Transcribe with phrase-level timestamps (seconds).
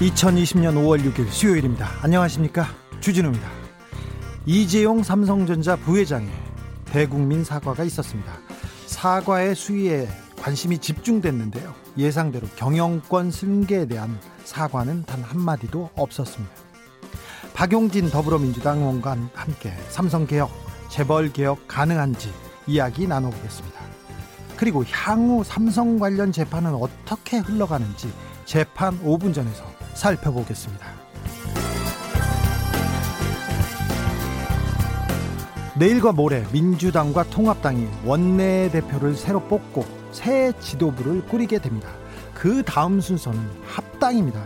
[0.00, 1.86] (2020년 5월 6일) 수요일입니다.
[2.00, 2.66] 안녕하십니까?
[3.00, 3.46] 주진우입니다.
[4.46, 6.30] 이재용 삼성전자 부회장의
[6.86, 8.32] 대국민 사과가 있었습니다.
[8.86, 10.08] 사과의 수위에
[10.40, 11.74] 관심이 집중됐는데요.
[11.98, 16.54] 예상대로 경영권 승계에 대한 사과는 단 한마디도 없었습니다.
[17.52, 20.50] 박용진 더불어민주당 의원과 함께 삼성개혁,
[20.88, 22.32] 재벌개혁 가능한지
[22.66, 23.78] 이야기 나눠보겠습니다.
[24.56, 28.10] 그리고 향후 삼성 관련 재판은 어떻게 흘러가는지
[28.46, 30.86] 재판 5분 전에서 살펴보겠습니다.
[35.78, 41.88] 내일과 모레 민주당과 통합당이 원내대표를 새로 뽑고 새 지도부를 꾸리게 됩니다.
[42.34, 44.42] 그 다음 순서는 합당입니다.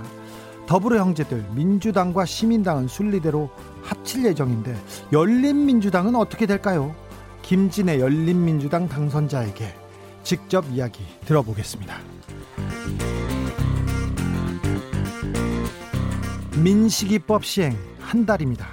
[0.66, 3.50] 더불어 형제들 민주당과 시민당은 순리대로
[3.82, 4.74] 합칠 예정인데
[5.12, 6.94] 열린민주당은 어떻게 될까요?
[7.42, 9.72] 김진애 열린민주당 당선자에게
[10.22, 12.13] 직접 이야기 들어보겠습니다.
[16.64, 18.66] 민식이법 시행 한 달입니다.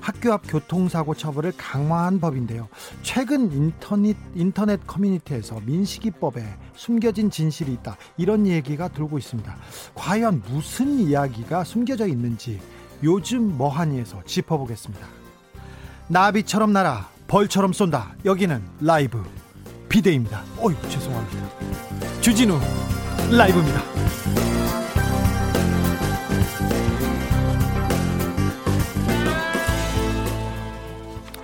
[0.00, 2.68] 학교 앞 교통사고 처벌을 강화한 법인데요.
[3.02, 6.42] 최근 인터넷, 인터넷 커뮤니티에서 민식이법에
[6.74, 7.98] 숨겨진 진실이 있다.
[8.16, 9.56] 이런 얘기가 돌고 있습니다.
[9.94, 12.60] 과연 무슨 이야기가 숨겨져 있는지
[13.02, 15.06] 요즘 뭐하니에서 짚어보겠습니다.
[16.08, 18.14] 나비처럼 날아 벌처럼 쏜다.
[18.24, 19.22] 여기는 라이브
[19.90, 20.44] 비대입니다.
[20.62, 22.20] 어유 죄송합니다.
[22.22, 22.58] 주진우
[23.30, 24.43] 라이브입니다.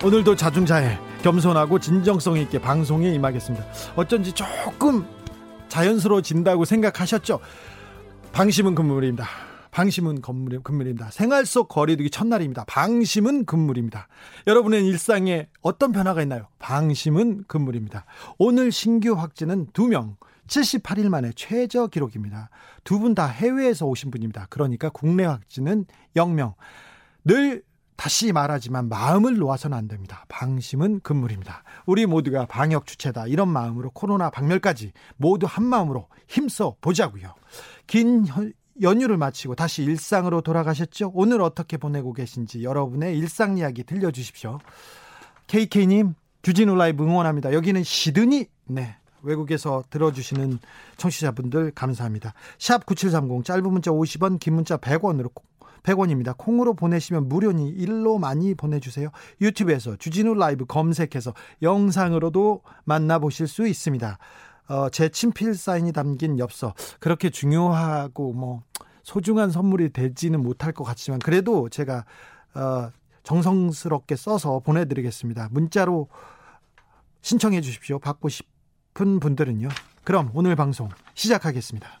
[0.03, 3.65] 오늘도 자중자애 겸손하고 진정성 있게 방송에 임하겠습니다.
[3.95, 5.05] 어쩐지 조금
[5.69, 7.39] 자연스러워진다고 생각하셨죠?
[8.31, 9.25] 방심은 금물입니다.
[9.69, 11.11] 방심은 금물입니다.
[11.11, 12.65] 생활 속 거리두기 첫날입니다.
[12.67, 14.07] 방심은 금물입니다.
[14.47, 16.47] 여러분의 일상에 어떤 변화가 있나요?
[16.59, 18.05] 방심은 금물입니다.
[18.37, 20.15] 오늘 신규 확진은 2명,
[20.47, 22.49] 78일 만에 최저 기록입니다.
[22.83, 24.47] 두 분 다 해외에서 오신 분입니다.
[24.49, 25.85] 그러니까 국내 확진은
[26.17, 26.55] 0명.
[27.23, 27.63] 늘
[27.95, 30.25] 다시 말하지만 마음을 놓아서는 안 됩니다.
[30.27, 31.63] 방심은 금물입니다.
[31.85, 33.27] 우리 모두가 방역 주체다.
[33.27, 37.35] 이런 마음으로 코로나 박멸까지 모두 한 마음으로 힘써 보자고요.
[37.85, 38.25] 긴
[38.81, 41.11] 연휴를 마치고 다시 일상으로 돌아가셨죠?
[41.13, 44.59] 오늘 어떻게 보내고 계신지 여러분의 일상 이야기 들려주십시오.
[45.47, 47.53] KK님, 주진우 라이브 응원합니다.
[47.53, 48.95] 여기는 시드니, 네.
[49.23, 50.57] 외국에서 들어주시는
[50.97, 52.33] 청취자분들 감사합니다.
[52.57, 55.31] 샵 9730 짧은 문자 50원 긴 문자 100원으로
[55.83, 56.37] 100원입니다.
[56.37, 59.09] 콩으로 보내시면 무료니 일로 많이 보내주세요.
[59.41, 64.17] 유튜브에서 주진우 라이브 검색해서 영상으로도 만나보실 수 있습니다.
[64.69, 68.63] 어, 제 친필 사인이 담긴 엽서 그렇게 중요하고 뭐
[69.03, 72.05] 소중한 선물이 되지는 못할 것 같지만 그래도 제가
[72.53, 72.89] 어,
[73.23, 75.49] 정성스럽게 써서 보내드리겠습니다.
[75.51, 76.07] 문자로
[77.21, 77.99] 신청해 주십시오.
[77.99, 79.69] 받고 싶은 분들은요.
[80.03, 82.00] 그럼 오늘 방송 시작하겠습니다.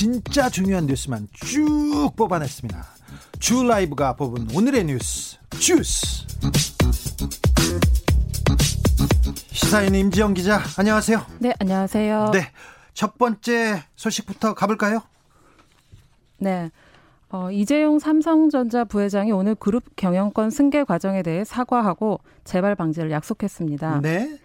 [0.00, 2.86] 진짜 중요한 뉴스만 쭉 뽑아냈습니다.
[3.38, 6.26] 주 라이브가 뽑은 오늘의 뉴스 주스.
[9.52, 11.26] 시사인 임지영 기자, 안녕하세요.
[11.40, 12.30] 네, 안녕하세요.
[12.32, 12.50] 네,
[12.94, 15.02] 첫 번째 소식부터 가볼까요?
[16.38, 16.70] 네.
[17.28, 24.00] 어, 이재용 삼성전자 부회장이 오늘 그룹 경영권 승계 과정에 대해 사과하고 재발 방지를 약속했습니다.
[24.00, 24.38] 네.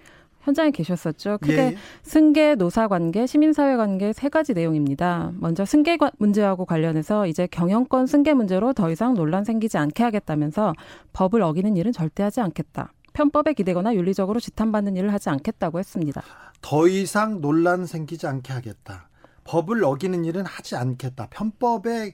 [0.45, 1.39] 현장에 계셨었죠.
[1.41, 1.75] 크게 예.
[2.03, 5.31] 승계, 노사 관계, 시민사회 관계 세 가지 내용입니다.
[5.39, 10.73] 먼저 승계 문제하고 관련해서 이제 경영권 승계 문제로 더 이상 논란 생기지 않게 하겠다면서
[11.13, 12.93] 법을 어기는 일은 절대 하지 않겠다.
[13.13, 16.21] 편법에 기대거나 윤리적으로 지탄받는 일을 하지 않겠다고 했습니다.
[16.61, 19.09] 더 이상 논란 생기지 않게 하겠다.
[19.45, 21.27] 법을 어기는 일은 하지 않겠다.
[21.31, 22.13] 편법에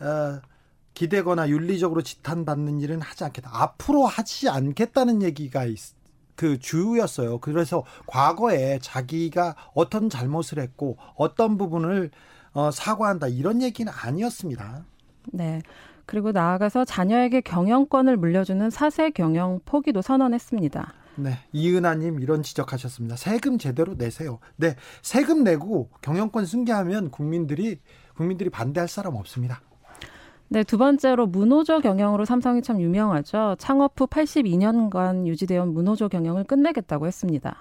[0.00, 0.40] 어,
[0.94, 3.50] 기대거나 윤리적으로 지탄받는 일은 하지 않겠다.
[3.52, 5.78] 앞으로 하지 않겠다는 얘기가 있,
[6.38, 7.38] 그 주였어요.
[7.38, 12.12] 그래서 과거에 자기가 어떤 잘못을 했고 어떤 부분을
[12.52, 14.84] 어, 사과한다 이런 얘기는 아니었습니다.
[15.32, 15.60] 네.
[16.06, 20.94] 그리고 나아가서 자녀에게 경영권을 물려주는 사세 경영 포기도 선언했습니다.
[21.16, 23.16] 네, 이은하님 이런 지적하셨습니다.
[23.16, 24.38] 세금 제대로 내세요.
[24.54, 27.80] 네, 세금 내고 경영권 승계하면 국민들이
[28.14, 29.60] 국민들이 반대할 사람 없습니다.
[30.50, 33.56] 네, 두 번째로 문호조 경영으로 삼성이 참 유명하죠.
[33.58, 37.60] 창업 후 82년간 유지되어 온 문호조 경영을 끝내겠다고 했습니다.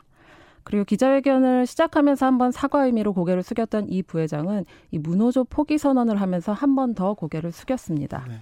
[0.63, 6.51] 그리고 기자회견을 시작하면서 한번 사과 의미로 고개를 숙였던 이 부회장은 이 문호조 포기 선언을 하면서
[6.53, 8.25] 한 번 더 고개를 숙였습니다.
[8.27, 8.39] 네.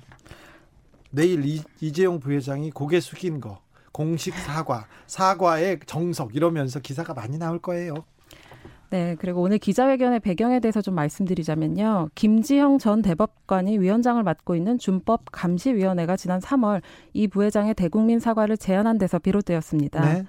[1.11, 3.59] 내일 이, 이재용 부회장이 고개 숙인 거
[3.91, 7.93] 공식 사과, 사과의 정석 이러면서 기사가 많이 나올 거예요.
[8.89, 12.09] 네, 그리고 오늘 기자회견의 배경에 대해서 좀 말씀드리자면요.
[12.15, 16.81] 김지형 전 대법관이 위원장을 맡고 있는 준법 감시위원회가 지난 3월
[17.13, 20.01] 이 부회장의 대국민 사과를 제안한 데서 비롯되었습니다.
[20.01, 20.25] 네.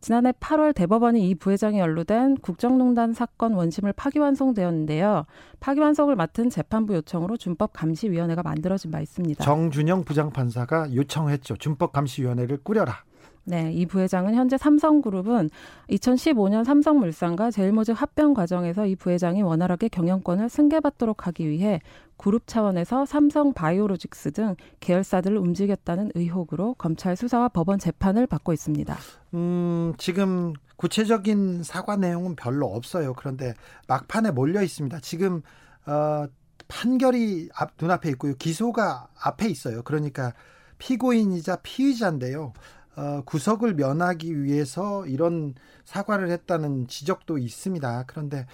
[0.00, 5.26] 지난해 8월 대법원이 이 부회장이 연루된 국정농단 사건 원심을 파기환송되었는데요.
[5.58, 9.44] 파기환송을 맡은 재판부 요청으로 준법감시위원회가 만들어진 바 있습니다.
[9.44, 11.56] 정준영 부장판사가 요청했죠.
[11.56, 13.02] 준법감시위원회를 꾸려라.
[13.48, 15.48] 네, 이 부회장은 현재 삼성그룹은
[15.88, 21.80] 2015년 삼성물산과 제일모직 합병 과정에서 이 부회장이 원활하게 경영권을 승계받도록 하기 위해
[22.18, 28.94] 그룹 차원에서 삼성 바이오로직스 등 계열사들을 움직였다는 의혹으로 검찰 수사와 법원 재판을 받고 있습니다.
[29.32, 33.14] 음, 지금 구체적인 사과 내용은 별로 없어요.
[33.14, 33.54] 그런데
[33.86, 35.00] 막판에 몰려 있습니다.
[35.00, 35.40] 지금
[35.86, 36.26] 어,
[36.68, 38.34] 판결이 앞 눈앞에 있고요.
[38.34, 39.82] 기소가 앞에 있어요.
[39.84, 40.34] 그러니까
[40.78, 42.52] 피고인이자 피의자인데요.
[42.98, 45.54] 어, 구속을 면하기 위해서 이런
[45.84, 48.04] 사과를 했다는 지적도 있습니다.
[48.08, 48.44] 그런데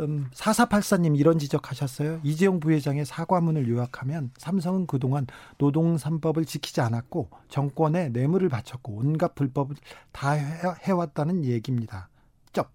[0.00, 2.20] 음, 4484님 이런 지적하셨어요.
[2.22, 5.26] 이재용 부회장의 사과문을 요약하면 삼성은 그동안
[5.58, 9.76] 노동 3법을 지키지 않았고 정권에 뇌물을 바쳤고 온갖 불법을
[10.12, 12.08] 다 해왔다는 얘기입니다.
[12.54, 12.70] 쩝.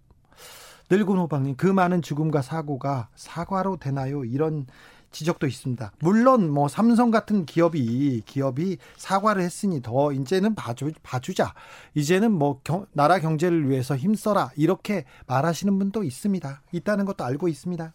[0.92, 4.24] 늙은 호박님 그 많은 죽음과 사고가 사과로 되나요?
[4.24, 4.68] 이런
[5.16, 5.94] 지적도 있습니다.
[6.00, 11.54] 물론 뭐 삼성 같은 기업이 기업이 사과를 했으니 더 이제는 봐주 봐주자.
[11.94, 16.62] 이제는 뭐 경, 나라 경제를 위해서 힘써라 이렇게 말하시는 분도 있습니다.
[16.74, 17.94] 있다는 것도 알고 있습니다.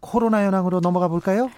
[0.00, 1.50] 코로나 현황으로 넘어가 볼까요?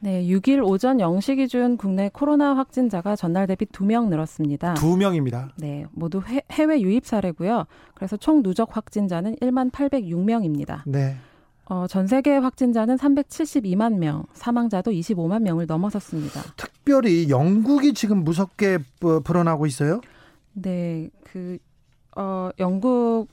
[0.00, 4.74] 네, 6일 오전 0시 기준 국내 코로나 확진자가 전날 대비 2명 늘었습니다.
[4.74, 5.50] 2명입니다.
[5.56, 7.66] 네, 모두 해, 해외 유입 사례고요.
[7.94, 10.82] 그래서 총 누적 확진자는 1만 806명입니다.
[10.86, 11.16] 네.
[11.66, 16.42] 어, 전 세계 확진자는 372만 명, 사망자도 25만 명을 넘어섰습니다.
[16.56, 18.78] 특별히 영국이 지금 무섭게
[19.24, 20.00] 불어나고 있어요?
[20.52, 21.58] 네, 그
[22.16, 23.28] 어, 영국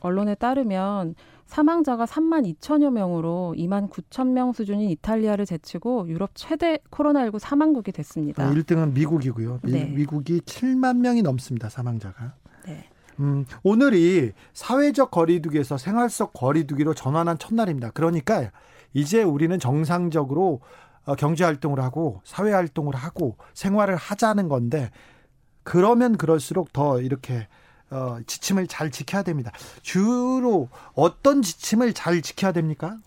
[0.00, 1.14] 언론에 따르면
[1.46, 8.50] 사망자가 3만 2천여 명으로 2만 9천 명 수준인 이탈리아를 제치고 유럽 최대 코로나19 사망국이 됐습니다.
[8.50, 9.60] 1등은 미국이고요.
[9.64, 9.84] 네.
[9.84, 11.68] 미 국이 7만 명이 넘습니다.
[11.68, 12.32] 사망자가.
[12.64, 12.88] 네.
[13.22, 17.90] 음, 오늘이 사회적 거리두기에서 생활 속 거리두기로 전환한 첫날입니다.
[17.92, 18.50] 그러니까
[18.92, 20.60] 이제 우리는 정상적으로
[21.04, 24.90] 어, 경제 활동을 하고 사회 활동을 하고 생활을 하자는 건데
[25.62, 27.46] 그러면 그럴수록 더 이렇게
[27.90, 29.52] 어, 지침을 잘 지켜야 됩니다.
[29.82, 32.98] 주로 어떤 지침을 잘 지켜야 됩니까?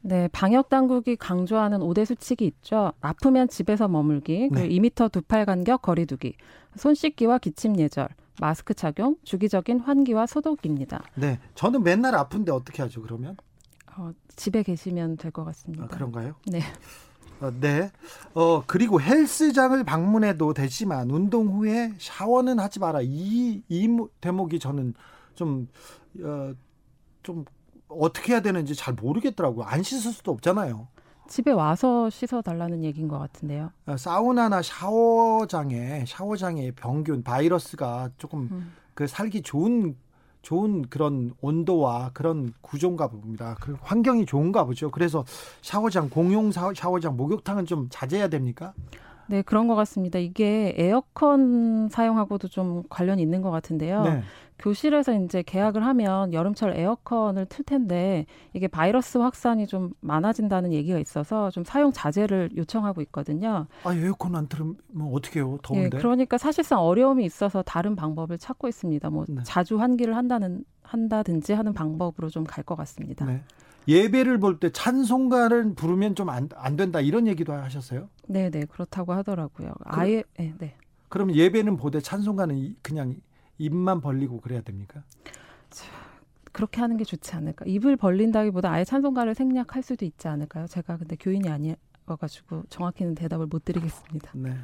[0.00, 2.92] 네, 방역 당국이 강조하는 5대 수칙이 있죠.
[3.00, 4.68] 아프면 집에서 머물기, 네.
[4.68, 6.34] 2미터 두 팔 간격 거리두기,
[6.76, 8.08] 손 씻기와 기침 예절,
[8.40, 11.04] 마스크 착용, 주기적인 환기와 소독입니다.
[11.14, 13.02] 네, 저는 맨날 아픈데 어떻게 하죠?
[13.02, 13.36] 그러면
[13.96, 15.84] 어, 집에 계시면 될 것 같습니다.
[15.84, 16.34] 아, 그런가요?
[16.46, 16.60] 네.
[17.40, 17.90] 어, 네.
[18.34, 23.00] 어, 그리고 헬스장을 방문해도 되지만 운동 후에 샤워는 하지 마라.
[23.02, 24.94] 이, 이 대목이 저는
[25.34, 25.68] 좀,
[26.22, 26.52] 어,
[27.22, 27.44] 좀
[27.88, 29.64] 어떻게 해야 되는지 잘 모르겠더라고요.
[29.64, 30.88] 안 씻을 수도 없잖아요.
[31.28, 33.70] 집에 와서 씻어 달라는 얘기인 것 같은데요.
[33.86, 38.72] 아, 사우나나 샤워장에 샤워장에 병균 바이러스가 조금 음.
[38.94, 39.96] 그 살기 좋은
[40.42, 43.56] 좋은 그런 온도와 그런 구조인가 봅니다.
[43.60, 44.90] 그 환경이 좋은가 보죠.
[44.90, 45.24] 그래서
[45.62, 48.74] 샤워장 공용 샤워장 목욕탕은 좀 자제해야 됩니까?
[49.26, 50.18] 네, 그런 것 같습니다.
[50.18, 54.02] 이게 에어컨 사용하고도 좀 관련이 있는 것 같은데요.
[54.02, 54.22] 네.
[54.58, 61.50] 교실에서 이제 계약을 하면 여름철 에어컨을 틀 텐데 이게 바이러스 확산이 좀 많아진다는 얘기가 있어서
[61.50, 63.66] 좀 사용 자제를 요청하고 있거든요.
[63.82, 64.76] 아 에어컨 안 틀면
[65.12, 65.58] 어떻게 해요?
[65.62, 65.84] 더운데.
[65.86, 69.10] 예, 그러니까 사실상 어려움이 있어서 다른 방법을 찾고 있습니다.
[69.10, 69.42] 뭐 네.
[69.42, 73.24] 자주 환기를 한다는 한다든지 하는 방법으로 좀 갈 것 같습니다.
[73.26, 73.42] 네.
[73.88, 78.08] 예배를 볼 때 찬송가를 부르면 좀 안 안 된다 이런 얘기도 하셨어요?
[78.26, 79.72] 네, 네 그렇다고 하더라고요.
[79.84, 80.74] 아예 네, 네.
[81.08, 83.16] 그럼 예배는 보되 찬송가는 그냥
[83.58, 85.02] 입만 벌리고 그래야 됩니까?
[86.52, 87.64] 그렇게 하는 게 좋지 않을까.
[87.66, 90.66] 입을 벌린다기보다 아예 찬송가를 생략할 수도 있지 않을까요?
[90.68, 94.30] 제가 근데 교인이 아니어가지고 정확히는 대답을 못 드리겠습니다.
[94.34, 94.54] 네.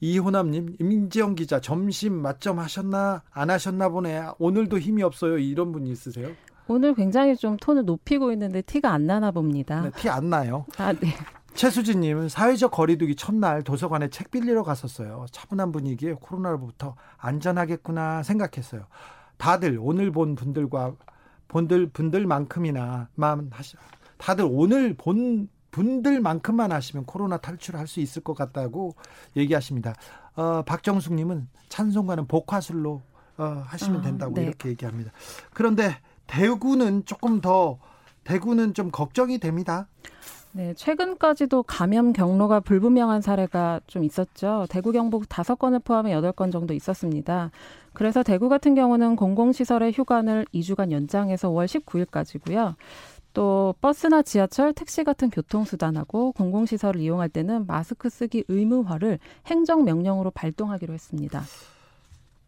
[0.00, 4.28] 이호남님, 임지영 기자 점심 맞점 하셨나 안 하셨나 보네.
[4.38, 5.36] 오늘도 힘이 없어요.
[5.36, 6.30] 이런 분이 있으세요?
[6.70, 9.80] 오늘 굉장히 좀 톤을 높이고 있는데 티가 안 나나 봅니다.
[9.82, 10.66] 네, 티안 나요.
[10.78, 11.08] 아, 네.
[11.54, 15.26] 최수진님은 사회적 거리두기 첫날 도서관에 책 빌리러 갔었어요.
[15.32, 18.86] 차분한 분위기에 코로나로부터 안전하겠구나 생각했어요.
[19.36, 20.94] 다들 오늘 본 분들과
[21.48, 23.76] 본들 분들만큼이나 만 하시.
[24.16, 28.94] 다들 오늘 본 분들만큼만 하시면 코로나 탈출할 수 있을 것 같다고
[29.36, 29.94] 얘기하십니다.
[30.36, 33.02] 어, 박정숙님은 찬송가는 복화술로
[33.38, 34.46] 어, 하시면 아, 된다고 아, 네.
[34.46, 35.10] 이렇게 얘기합니다.
[35.52, 35.96] 그런데
[36.30, 37.78] 대구는 조금 더
[38.22, 39.88] 대구는 좀 걱정이 됩니다.
[40.52, 44.66] 네, 최근까지도 감염 경로가 불분명한 사례가 좀 있었죠.
[44.68, 47.50] 대구 경북 다섯 건을 포함해 여덟 건 정도 있었습니다.
[47.92, 52.74] 그래서 대구 같은 경우는 공공시설의 휴관을 2주간 연장해서 5월 19일까지고요.
[53.32, 61.42] 또 버스나 지하철, 택시 같은 교통수단하고 공공시설을 이용할 때는 마스크 쓰기 의무화를 행정명령으로 발동하기로 했습니다.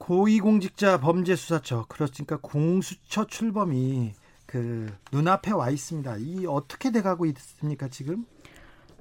[0.02, 4.10] 고위공직자 범죄수사처 그렇습니까 공수처 출범이
[4.46, 6.16] 그 눈앞에 와 있습니다.
[6.16, 8.26] 이 어떻게 돼가고 있습니까 지금?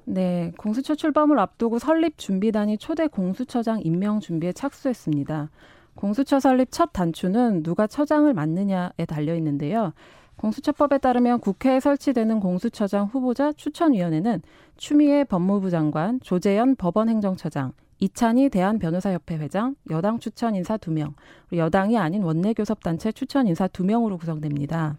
[0.04, 5.50] 네, 공수처 출범을 앞두고 설립 준비단이 초대 공수처장 임명 준비에 착수했습니다.
[5.96, 9.92] 공수처 설립 첫 단추는 누가 처장을 맡느냐에 달려 있는데요.
[10.36, 14.40] 공수처법에 따르면 국회에 설치되는 공수처장 후보자 추천위원회는
[14.76, 21.14] 추미애 법무부 장관, 조재현 법원행정처장, 이찬희 대한변호사협회 회장, 여당 추천 인사 두명
[21.52, 24.98] 여당이 아닌 원내교섭단체 추천 인사 두명으로 구성됩니다.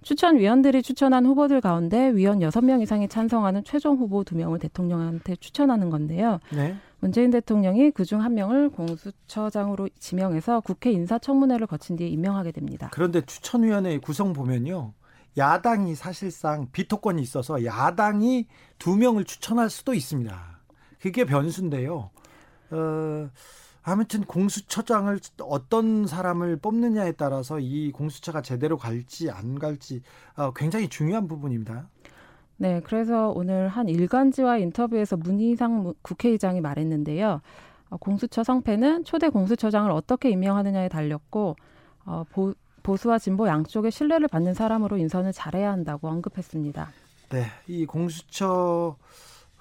[0.00, 6.38] 추천위원들이 추천한 후보들 가운데 위원 여섯 명 이상이 찬성하는 최종 후보 두명을 대통령한테 추천하는 건데요.
[6.50, 6.74] 네.
[7.00, 12.88] 문재인 대통령이 그중 한 명을 공수처장으로 지명해서 국회 인사청문회를 거친 뒤에 임명하게 됩니다.
[12.92, 14.94] 그런데 추천위원회 구성 보면요.
[15.36, 18.46] 야당이 사실상 비토권이 있어서 야당이
[18.78, 20.58] 두 명을 추천할 수도 있습니다.
[20.98, 22.08] 그게 변수인데요.
[22.70, 23.30] 어,
[23.82, 30.02] 아무튼 공수처장을 어떤 사람을 뽑느냐에 따라서 이 공수처가 제대로 갈지 안 갈지
[30.36, 31.88] 어, 굉장히 중요한 부분입니다.
[32.56, 37.40] 네, 그래서 오늘 한 일간지와 인터뷰에서 문희상 국회의장이 말했는데요.
[37.90, 41.56] 어, 공수처 성패는 초대 공수처장을 어떻게 임명하느냐에 달렸고
[42.04, 46.90] 어, 보, 보수와 진보 양쪽의 신뢰를 받는 사람으로 인선을 잘해야 한다고 언급했습니다.
[47.30, 48.96] 네, 이 공수처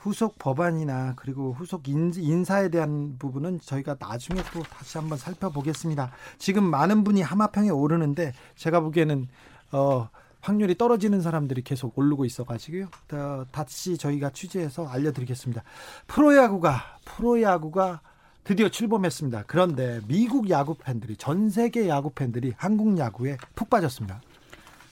[0.08, 6.12] 후속 법안이나 그리고 후속 인사에 대한 부분은 저희가 나중에 또 다시 한번 살펴보겠습니다.
[6.38, 9.28] 지금 많은 분이 하마평에 오르는데 제가 보기에는
[9.74, 10.10] 어
[10.40, 12.88] 확률이 떨어지는 사람들이 계속 오르고 있어가지고요.
[13.12, 15.62] 어, 다시 저희가 취재해서 알려드리겠습니다.
[16.08, 18.00] 프로야구가 프로야구가
[18.46, 19.44] 드디어 출범했습니다.
[19.46, 24.22] 그런데 미국 야구 팬들이 전 세계 야구 팬들이 한국 야구에 푹 빠졌습니다.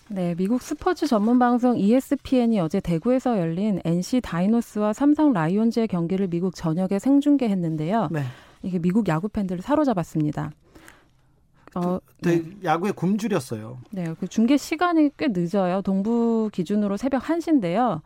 [0.08, 6.54] 네, 미국 스포츠 전문 방송 ESPN이 어제 대구에서 열린 NC 다이노스와 삼성 라이온즈의 경기를 미국
[6.54, 8.10] 전역에 생중계했는데요.
[8.12, 8.22] 네.
[8.62, 10.52] 이게 미국 야구 팬들을 사로잡았습니다.
[11.76, 12.44] 어, 네.
[12.64, 13.80] 야구에 굶주렸어요.
[13.92, 15.82] 네, 그 중계 시간이 꽤 늦어요.
[15.82, 18.02] 동부 기준으로 새벽 1시인데요.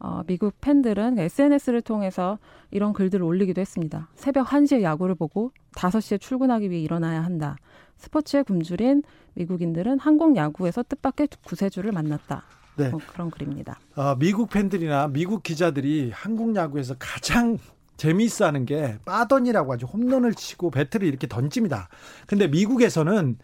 [0.00, 2.38] 어, 미국 팬들은 SNS를 통해서
[2.70, 4.08] 이런 글들을 올리기도 했습니다.
[4.16, 7.56] 새벽 1시에 야구를 보고 5시에 출근하기 위해 일어나야 한다.
[8.02, 9.02] 스포츠에 굶주린
[9.34, 12.42] 미국인들은 한국 야구에서 뜻밖의 구세주를 만났다.
[12.76, 12.88] 네.
[12.88, 13.78] 뭐 그런 글입니다.
[13.94, 17.58] 어, 미국 팬들이나 미국 기자들이 한국 야구에서 가장
[17.96, 19.86] 재미있어 하는 게 빠던이라고 하죠.
[19.86, 21.88] 홈런을 치고 배트를 이렇게 던집니다.
[22.26, 23.38] 근데 미국에서는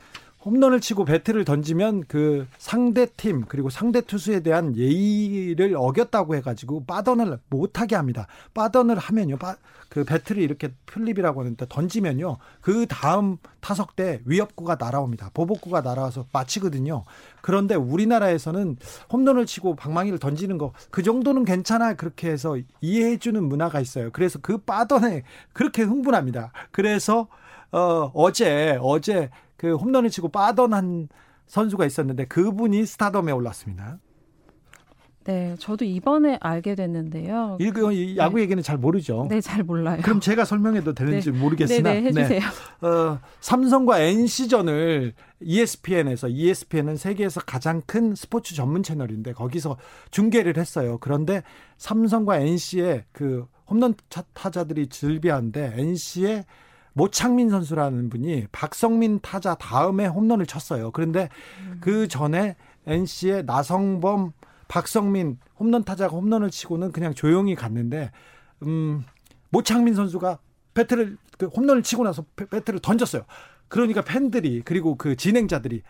[0.44, 7.38] 홈런을 치고 배트를 던지면 그 상대 팀 그리고 상대 투수에 대한 예의를 어겼다고 해가지고 빠던을
[7.50, 8.26] 못하게 합니다.
[8.54, 9.56] 빠던을 하면요, 빠,
[9.88, 15.30] 그 배트를 이렇게 flip이라고 하는데 던지면요, 그 다음 타석 때 위협구가 날아옵니다.
[15.34, 17.04] 보복구가 날아와서 맞히거든요.
[17.40, 18.76] 그런데 우리나라에서는
[19.12, 24.10] 홈런을 치고 방망이를 던지는 거 그 정도는 괜찮아 그렇게 해서 이해해주는 문화가 있어요.
[24.12, 26.52] 그래서 그 빠던에 그렇게 흥분합니다.
[26.70, 27.28] 그래서
[27.70, 31.08] 어, 어제 어제 그 홈런을 치고 빠던 한
[31.46, 33.98] 선수가 있었는데 그분이 스타덤에 올랐습니다.
[35.24, 37.58] 네, 저도 이번에 알게 됐는데요.
[37.60, 38.42] 이거 야구 네.
[38.44, 39.26] 얘기는 잘 모르죠.
[39.28, 40.00] 네, 잘 몰라요.
[40.02, 41.38] 그럼 제가 설명해도 되는지 네.
[41.38, 42.40] 모르겠으나 네, 네, 해주세요.
[42.40, 42.86] 네.
[42.86, 49.76] 어, 삼성과 NC전을 ESPN에서 ESPN은 세계에서 가장 큰 스포츠 전문 채널인데 거기서
[50.12, 50.96] 중계를 했어요.
[50.98, 51.42] 그런데
[51.76, 53.94] 삼성과 NC의 그 홈런
[54.32, 56.46] 타자들이 즐비한데 NC의
[56.98, 60.90] 모창민 선수라는 분이 박성민 타자 다음에 홈런을 쳤어요.
[60.90, 61.28] 그런데
[61.60, 61.78] 음.
[61.80, 62.56] 그 전에
[62.88, 64.32] NC의 나성범,
[64.66, 68.10] 박석민 홈런 타자가 홈런을 치고는 그냥 조용히 갔는데
[68.64, 69.04] 음
[69.50, 70.38] 모창민 선수가
[70.74, 73.22] 배트를 그 홈런을 치고 나서 배트를 던졌어요.
[73.68, 75.82] 그러니까 팬들이 그리고 그 진행자들이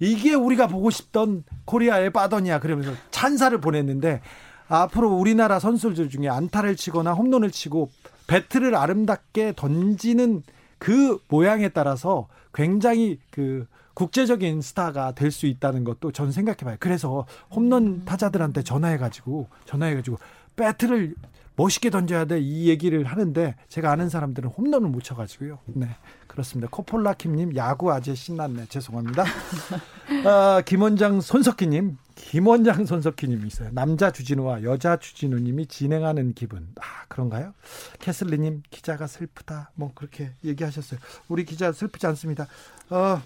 [0.00, 4.20] 이게 우리가 보고 싶던 코리아의 빠던이야 그러면서 찬사를 보냈는데
[4.66, 7.88] 앞으로 우리나라 선수들 중에 안타를 치거나 홈런을 치고
[8.26, 10.42] 배트를 아름답게 던지는
[10.78, 16.76] 그 모양에 따라서 굉장히 그 국제적인 스타가 될 수 있다는 것도 전 생각해봐요.
[16.80, 20.18] 그래서 홈런 타자들한테 전화해가지고 전화해가지고
[20.56, 21.14] 배트를
[21.56, 25.58] 멋있게 던져야 돼 이 얘기를 하는데 제가 아는 사람들은 홈런을 못 쳐가지고요.
[25.66, 25.88] 네
[26.26, 26.68] 그렇습니다.
[26.70, 29.24] 코폴라 킴님 야구 아재 신났네 죄송합니다.
[30.26, 33.68] 아, 김원장 손석희님 김원장 손석희님 있어요.
[33.72, 37.52] 남자 주진우와 여자 주진우님이 진행하는 기분 아 그런가요?
[38.00, 40.98] 캐슬리님 기자가 슬프다 뭐 그렇게 얘기하셨어요.
[41.28, 42.48] 우리 기자 슬프지 않습니다.
[42.90, 43.20] 어,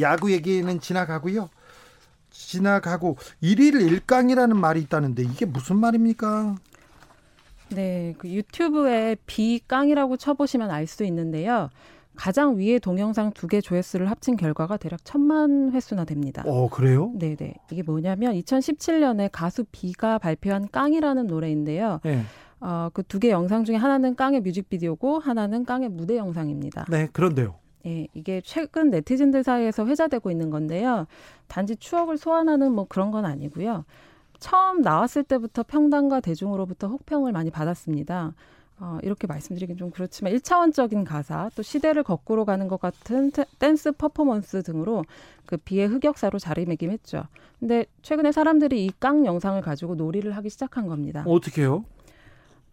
[0.00, 1.48] 야구 얘기는 지나가고요.
[2.30, 6.56] 지나가고 1일 1강이라는 말이 있다는데 이게 무슨 말입니까?
[7.70, 11.70] 네, 그 유튜브에 비깡이라고 쳐보시면 알 수 있는데요.
[12.16, 16.42] 가장 위에 동영상 두 개 조회수를 합친 결과가 대략 천만 횟수나 됩니다.
[16.46, 17.12] 어, 그래요?
[17.14, 17.54] 네네.
[17.70, 22.00] 이게 뭐냐면 2017년에 가수 비가 발표한 깡이라는 노래인데요.
[22.04, 22.22] 네.
[22.60, 26.84] 어, 그 두 개 영상 중에 하나는 깡의 뮤직비디오고 하나는 깡의 무대 영상입니다.
[26.90, 27.54] 네, 그런데요.
[27.86, 31.06] 예, 이게 최근 네티즌들 사이에서 회자되고 있는 건데요.
[31.48, 33.86] 단지 추억을 소환하는 뭐 그런 건 아니고요.
[34.38, 38.34] 처음 나왔을 때부터 평단과 대중으로부터 혹평을 많이 받았습니다.
[38.82, 44.62] 어, 이렇게 말씀드리긴 좀 그렇지만 1차원적인 가사, 또 시대를 거꾸로 가는 것 같은 댄스 퍼포먼스
[44.62, 45.04] 등으로
[45.44, 47.24] 그 비의 흑역사로 자리매김했죠.
[47.58, 51.24] 근데 최근에 사람들이 이 깡 영상을 가지고 놀이를 하기 시작한 겁니다.
[51.26, 51.84] 어떻게요?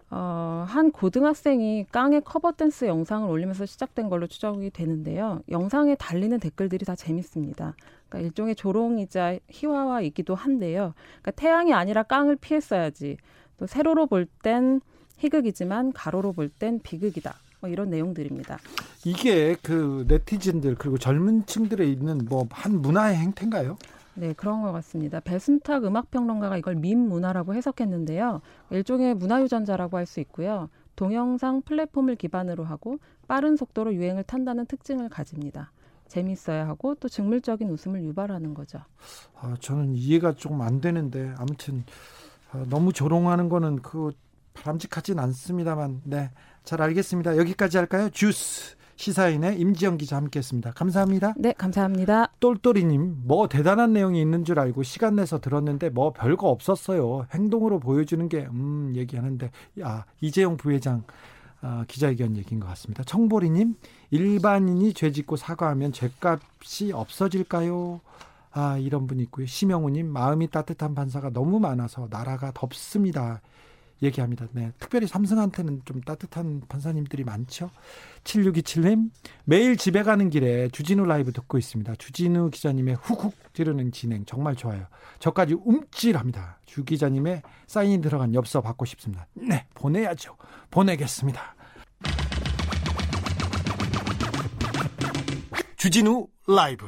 [0.10, 5.42] 어, 한 고등학생이 깡의 커버 댄스 영상을 올리면서 시작된 걸로 추정이 되는데요.
[5.50, 7.76] 영상에 달리는 댓글들이 다 재밌습니다.
[8.08, 10.94] 그러니까 일종의 조롱이자 희화화이기도 한데요.
[11.22, 13.18] 그러니까 태양이 아니라 깡을 피했어야지.
[13.58, 14.80] 또 세로로 볼땐
[15.18, 17.34] 희극이지만 가로로 볼 땐 비극이다.
[17.60, 18.60] 뭐 이런 내용들입니다.
[19.06, 23.78] 이게 그 네티즌들 그리고 젊은 층들에 있는 뭐 한 문화의 행태인가요?
[24.16, 25.20] 네, 그런 것 같습니다.
[25.20, 28.42] 배순탁 음악평론가가 이걸 밈 문화라고 해석했는데요.
[28.72, 30.70] 일종의 문화유전자라고 할 수 있고요.
[30.96, 32.98] 동영상 플랫폼을 기반으로 하고
[33.28, 35.72] 빠른 속도로 유행을 탄다는 특징을 가집니다.
[36.08, 38.80] 재밌어야 하고 또 직물적인 웃음을 유발하는 거죠.
[39.40, 41.84] 아, 저는 이해가 조금 안 되는데 아무튼
[42.52, 44.12] 아, 너무 조롱하는 거는 그
[44.62, 46.32] 바람직하진 않습니다만 네.
[46.64, 47.38] 잘 알겠습니다.
[47.38, 48.10] 여기까지 할까요?
[48.12, 50.72] 주스 시사인의 임지영 기자 함께했습니다.
[50.72, 51.34] 감사합니다.
[51.38, 52.32] 네, 감사합니다.
[52.40, 57.28] 똘똘이님, 뭐 대단한 내용이 있는 줄 알고 시간 내서 들었는데 뭐 별거 없었어요.
[57.32, 59.52] 행동으로 보여주는 게 음 얘기하는데
[59.84, 61.04] 아 이재용 부회장
[61.62, 63.04] 어, 기자회견 얘기인 것 같습니다.
[63.04, 63.76] 청보리님,
[64.12, 68.00] 일반인이 죄짓고 사과하면 죄값이 없어질까요?
[68.52, 69.46] 아, 이런 분 있고요.
[69.46, 73.42] 심영우님, 마음이 따뜻한 판사가 너무 많아서 나라가 덥습니다.
[74.02, 74.48] 얘기합니다.
[74.52, 74.72] 네.
[74.80, 77.70] 특별히 삼성한테는 좀 따뜻한 판사님들이 많죠.
[78.24, 79.10] 7627님,
[79.46, 81.96] 매일 집에 가는 길에 주진우 라이브 듣고 있습니다.
[81.96, 84.86] 주진우 기자님의 훅훅 지르는 진행 정말 좋아요.
[85.20, 86.60] 저까지 움찔합니다.
[86.66, 89.28] 주 기자님의 사인이 들어간 엽서 받고 싶습니다.
[89.34, 90.36] 네, 보내야죠.
[90.70, 91.56] 보내겠습니다.
[95.78, 96.88] 주진우 라이브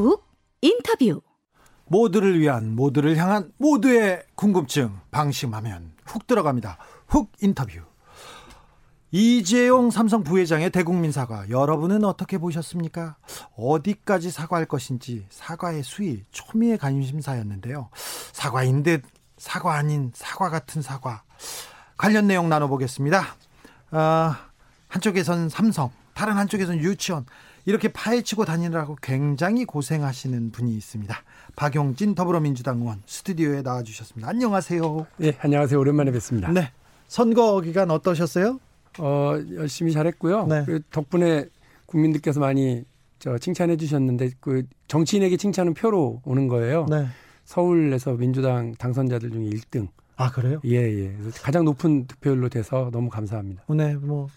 [0.00, 0.26] 훅
[0.60, 1.22] 인터뷰
[1.86, 6.78] 모두를 위한 모두를 향한 모두의 궁금증 방심하면 훅 들어갑니다.
[7.08, 7.80] 훅 인터뷰.
[9.12, 13.16] 이재용 삼성 부회장의 대국민 사과 여러분은 어떻게 보셨습니까?
[13.56, 17.88] 어디까지 사과할 것인지 사과의 수위 초미의 관심사였는데요.
[18.32, 19.02] 사과인 듯
[19.38, 21.22] 사과 아닌 사과 같은 사과
[21.96, 23.24] 관련 내용 나눠보겠습니다.
[23.92, 24.48] 아,
[24.88, 27.26] 한쪽에선 삼성, 다른 한쪽에선 유치원
[27.66, 31.14] 이렇게 파헤치고 다니느라고 굉장히 고생하시는 분이 있습니다.
[31.56, 34.28] 박용진 더불어민주당 의원 스튜디오에 나와주셨습니다.
[34.28, 35.06] 안녕하세요.
[35.16, 35.78] 네, 안녕하세요.
[35.78, 36.50] 오랜만에 뵙습니다.
[36.52, 36.70] 네.
[37.08, 38.60] 선거 기간 어떠셨어요?
[39.00, 40.46] 어, 열심히 잘했고요.
[40.46, 40.62] 네.
[40.64, 41.46] 그 덕분에
[41.86, 42.84] 국민들께서 많이
[43.18, 46.86] 저 칭찬해 주셨는데 그 정치인에게 칭찬은 표로 오는 거예요.
[46.88, 47.08] 네.
[47.44, 49.88] 서울에서 민주당 당선자들 중에 1등.
[50.16, 50.60] 아, 그래요?
[50.64, 51.16] 예, 예.
[51.42, 53.64] 가장 높은 득표율로 돼서 너무 감사합니다.
[53.74, 54.28] 네, 뭐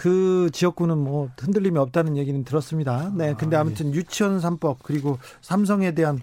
[0.00, 3.12] 그 지역구는 뭐 흔들림이 없다는 얘기는 들었습니다.
[3.14, 3.32] 네.
[3.32, 3.98] 아, 근데 아무튼 예.
[3.98, 6.18] 유치원 3법 그리고 삼성에 대한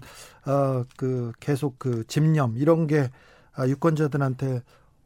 [0.46, 3.08] 어 그 계속 그 집념 이런 게
[3.54, 4.62] 아, 유권자들한테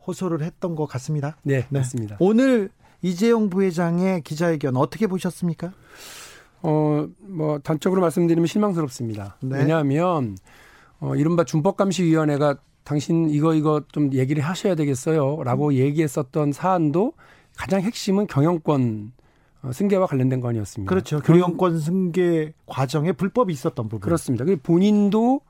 [0.07, 1.37] 호소를 했던 것 같습니다.
[1.43, 1.81] 네, 네.
[1.81, 2.17] 맞습니다.
[2.19, 2.71] 오늘
[3.03, 5.75] 이재용 부회장의 기자회견 어떻게 보셨습니까?
[6.63, 9.37] 어, 뭐 단적으로 말씀드리면 실망스럽습니다.
[9.43, 9.59] 네.
[9.59, 10.39] 왜냐하면
[10.99, 15.75] 어 이른바 준법감시위원회가 당신 이거 이거 좀 얘기를 하셔야 되겠어요라고 음.
[15.75, 17.13] 얘기했었던 사안도
[17.63, 19.13] 가장 핵심은 경영권
[19.63, 20.89] 어, 승계와 관련된 거 아니었습니까?
[20.89, 21.21] 그렇죠.
[21.21, 24.01] 경영권 승계 과정에 불법이 있었던 부분.
[24.01, 24.45] 그렇습니다.
[24.65, 25.43] 본인도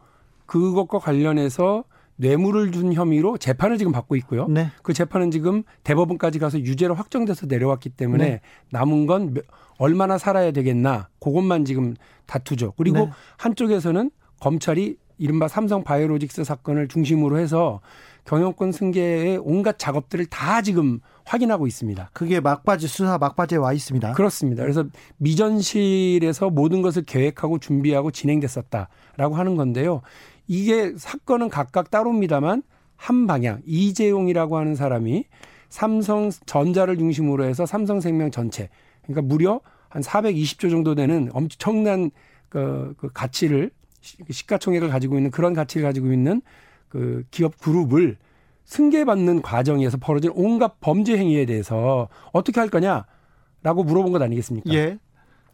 [0.44, 1.84] 그것과 관련해서
[2.16, 4.46] 뇌물을 준 혐의로 재판을 지금 받고 있고요.
[4.48, 4.68] 네.
[4.82, 8.40] 그 재판은 지금 대법원까지 가서 유죄로 확정돼서 내려왔기 때문에 네.
[8.70, 9.34] 남은 건
[9.78, 11.94] 얼마나 살아야 되겠나 그것만 지금
[12.26, 12.74] 다투죠.
[12.76, 13.10] 그리고 네.
[13.38, 17.80] 한쪽에서는 검찰이 이른바 삼성 바이오로직스 사건을 중심으로 해서
[18.26, 22.10] 경영권 승계의 온갖 작업들을 다 지금 확인하고 있습니다.
[22.12, 24.12] 그게 막바지 수사 막바지에 와 있습니다.
[24.12, 24.62] 그렇습니다.
[24.62, 24.84] 그래서
[25.18, 30.02] 미전실에서 모든 것을 계획하고 준비하고 진행됐었다라고 하는 건데요.
[30.46, 32.62] 이게 사건은 각각 따로입니다만
[32.96, 35.24] 한 방향 이재용이라고 하는 사람이
[35.68, 38.68] 삼성 전자를 중심으로 해서 삼성생명 전체
[39.02, 42.10] 그러니까 무려 한 420조 정도 되는 엄청난
[42.48, 46.42] 그, 그 가치를 시가총액을 가지고 있는 그런 가치를 가지고 있는
[46.88, 48.18] 그 기업 그룹을
[48.64, 54.72] 승계받는 과정에서 벌어진 온갖 범죄 행위에 대해서 어떻게 할 거냐라고 물어본 것 아니겠습니까?
[54.72, 54.98] 예.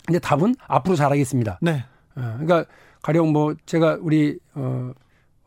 [0.07, 1.59] 근데 답은 앞으로 잘하겠습니다.
[1.61, 1.85] 네.
[2.17, 2.65] 어, 그러니까
[3.03, 4.93] 가령 뭐 제가 우리 어,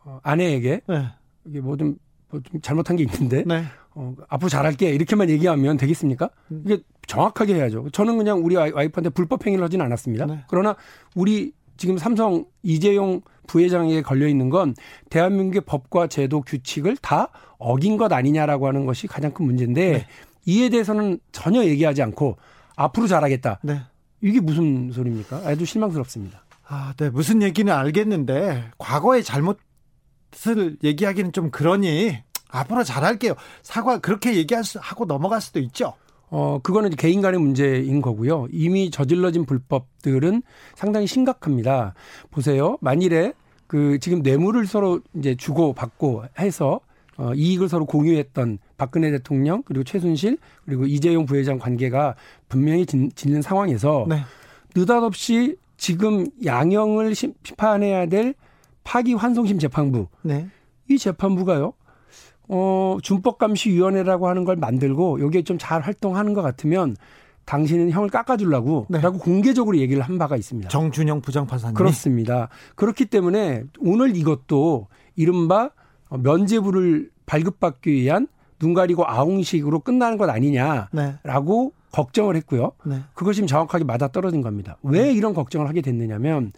[0.03, 1.07] 어 아내에게 네.
[1.45, 1.97] 이게 뭐좀
[2.29, 3.63] 뭐좀 잘못한 게 있는데 네.
[3.93, 6.29] 어, 앞으로 잘할게 이렇게만 얘기하면 되겠습니까?
[6.51, 6.63] 음.
[6.65, 7.89] 이게 정확하게 해야죠.
[7.91, 10.25] 저는 그냥 우리 와이프한테 불법 행위를 하지는 않았습니다.
[10.25, 10.43] 네.
[10.47, 10.75] 그러나
[11.15, 14.75] 우리 지금 삼성 이재용 부회장에게 걸려 있는 건
[15.09, 17.29] 대한민국의 법과 제도 규칙을 다
[17.61, 20.07] 어긴 것 아니냐라고 하는 것이 가장 큰 문제인데 네.
[20.45, 22.37] 이에 대해서는 전혀 얘기하지 않고
[22.75, 23.59] 앞으로 잘하겠다.
[23.63, 23.81] 네.
[24.21, 25.41] 이게 무슨 소리입니까?
[25.45, 26.43] 아주 실망스럽습니다.
[26.67, 27.09] 아, 네.
[27.09, 32.17] 무슨 얘기는 알겠는데 과거의 잘못을 얘기하기는 좀 그러니
[32.49, 33.33] 앞으로 잘할게요.
[33.61, 35.93] 사과 그렇게 얘기할 수 하고 넘어갈 수도 있죠.
[36.29, 38.47] 어, 그거는 개인 간의 문제인 거고요.
[38.51, 40.43] 이미 저질러진 불법들은
[40.75, 41.93] 상당히 심각합니다.
[42.31, 42.77] 보세요.
[42.81, 43.33] 만일에
[43.67, 46.79] 그 지금 뇌물을 서로 이제 주고 받고 해서
[47.21, 52.15] 어, 이익을 서로 공유했던 박근혜 대통령 그리고 최순실 그리고 이재용 부회장 관계가
[52.49, 54.21] 분명히 짓는 상황에서 네.
[54.75, 58.33] 느닷없이 지금 양형을 심판해야 될
[58.83, 60.47] 파기환송심 재판부 네.
[60.89, 61.73] 이 재판부가요
[62.47, 66.95] 어, 준법감시위원회라고 하는 걸 만들고 여기에 좀 잘 활동하는 것 같으면
[67.45, 68.99] 당신은 형을 깎아주려고 네.
[68.99, 70.69] 라고 공개적으로 얘기를 한 바가 있습니다.
[70.69, 71.75] 정준영 부장판사님.
[71.75, 72.49] 그렇습니다.
[72.75, 75.69] 그렇기 때문에 오늘 이것도 이른바
[76.17, 78.27] 면죄부를 발급받기 위한
[78.59, 81.81] 눈 가리고 아웅식으로 끝나는 것 아니냐라고 네.
[81.91, 82.71] 걱정을 했고요.
[82.85, 82.99] 네.
[83.13, 84.77] 그것이 지금 정확하게 맞아 떨어진 겁니다.
[84.83, 85.13] 왜 네.
[85.13, 86.53] 이런 걱정을 하게 됐느냐면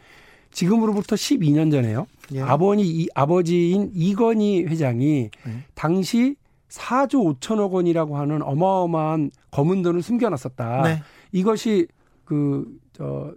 [0.52, 2.06] 지금으로부터 12년 전에요.
[2.34, 2.42] 예.
[2.42, 5.64] 아버지 이 아버지인 이건희 회장이 예.
[5.74, 6.36] 당시
[6.70, 10.84] 4조 5천억 원이라고 하는 어마어마한 검은 돈을 숨겨놨었다.
[10.84, 11.04] 네.
[11.32, 11.88] 이것이
[12.26, 13.34] 그 저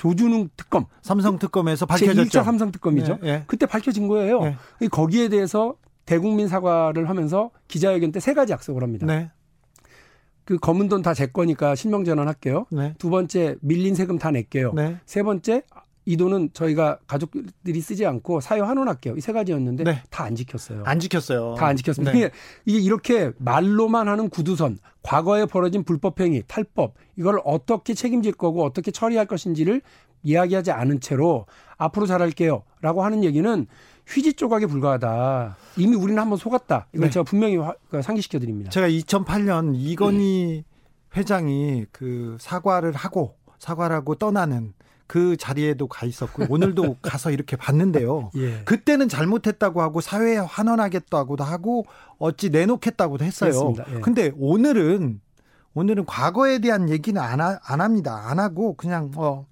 [0.00, 2.40] 조준웅 특검 삼성 특검에서 밝혀졌죠.
[2.40, 3.18] 2차 삼성 특검이죠.
[3.20, 3.44] 네, 네.
[3.46, 4.40] 그때 밝혀진 거예요.
[4.40, 4.56] 네.
[4.90, 5.74] 거기에 대해서
[6.06, 9.06] 대국민 사과를 하면서 기자회견 때 세 가지 약속을 합니다.
[9.06, 9.30] 네.
[10.46, 12.64] 그 검은 돈 다 제 거니까 실명 전환할게요.
[12.70, 12.94] 네.
[12.98, 14.72] 두 번째 밀린 세금 다 낼게요.
[14.72, 14.96] 네.
[15.04, 15.64] 세 번째
[16.10, 19.14] 이 돈은 저희가 가족들이 쓰지 않고 사유 환원할게요.
[19.16, 20.02] 이 세 가지였는데 네.
[20.10, 20.82] 다안 지켰어요.
[20.84, 21.54] 안 지켰어요.
[21.56, 22.12] 다 안 지켰습니다.
[22.12, 22.30] 네.
[22.66, 29.26] 이게 이렇게 말로만 하는 구두선, 과거에 벌어진 불법행위, 탈법 이걸 어떻게 책임질 거고 어떻게 처리할
[29.26, 29.82] 것인지를
[30.22, 31.46] 이야기하지 않은 채로
[31.76, 33.66] 앞으로 잘할게요라고 하는 얘기는
[34.08, 35.56] 휘지 조각에 불과하다.
[35.76, 36.88] 이미 우리는 한번 속았다.
[36.92, 37.10] 이걸 네.
[37.12, 37.56] 제가 분명히
[37.88, 38.70] 그 상기시켜 드립니다.
[38.70, 40.64] 제가 2008년 이건희
[41.16, 44.74] 회장이 그 사과를 하고 사과를 하고 떠나는
[45.10, 48.30] 그 자리에도 가 있었고 오늘도 가서 이렇게 봤는데요.
[48.36, 48.62] 예.
[48.64, 51.84] 그때는 잘못했다고 하고 사회에 환원하겠다고도 하고
[52.18, 53.74] 어찌 내놓겠다고도 했어요.
[53.92, 54.00] 예.
[54.02, 55.20] 근데 오늘은
[55.74, 58.22] 오늘은 과거에 대한 얘기는 안, 하, 안 합니다.
[58.28, 59.46] 안 하고 그냥 어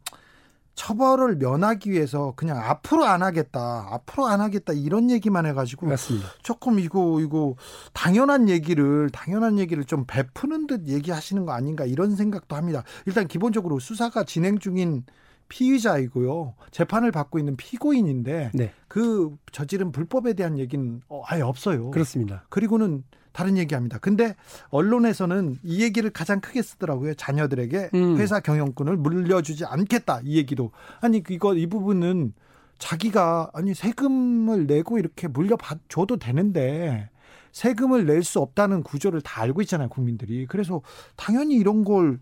[0.76, 6.28] 처벌을 면하기 위해서 그냥 앞으로 안 하겠다, 앞으로 안 하겠다 이런 얘기만 해가지고 맞습니다.
[6.44, 7.56] 조금 이거 이거
[7.92, 12.84] 당연한 얘기를 당연한 얘기를 좀 베푸는 듯 얘기하시는 거 아닌가 이런 생각도 합니다.
[13.06, 15.02] 일단 기본적으로 수사가 진행 중인
[15.48, 16.54] 피의자이고요.
[16.70, 18.72] 재판을 받고 있는 피고인인데 네.
[18.88, 21.90] 그 저지른 불법에 대한 얘기는 어, 아예 없어요.
[21.90, 22.44] 그렇습니다.
[22.48, 23.98] 그리고는 다른 얘기합니다.
[23.98, 24.34] 근데
[24.70, 27.14] 언론에서는 이 얘기를 가장 크게 쓰더라고요.
[27.14, 28.16] 자녀들에게 음.
[28.18, 32.32] 회사 경영권을 물려주지 않겠다 이 얘기도 아니 이거 이 부분은
[32.78, 37.10] 자기가 아니 세금을 내고 이렇게 물려줘도 되는데
[37.52, 40.80] 세금을 낼 수 없다는 구조를 다 알고 있잖아요 국민들이 그래서
[41.16, 42.20] 당연히 이런 걸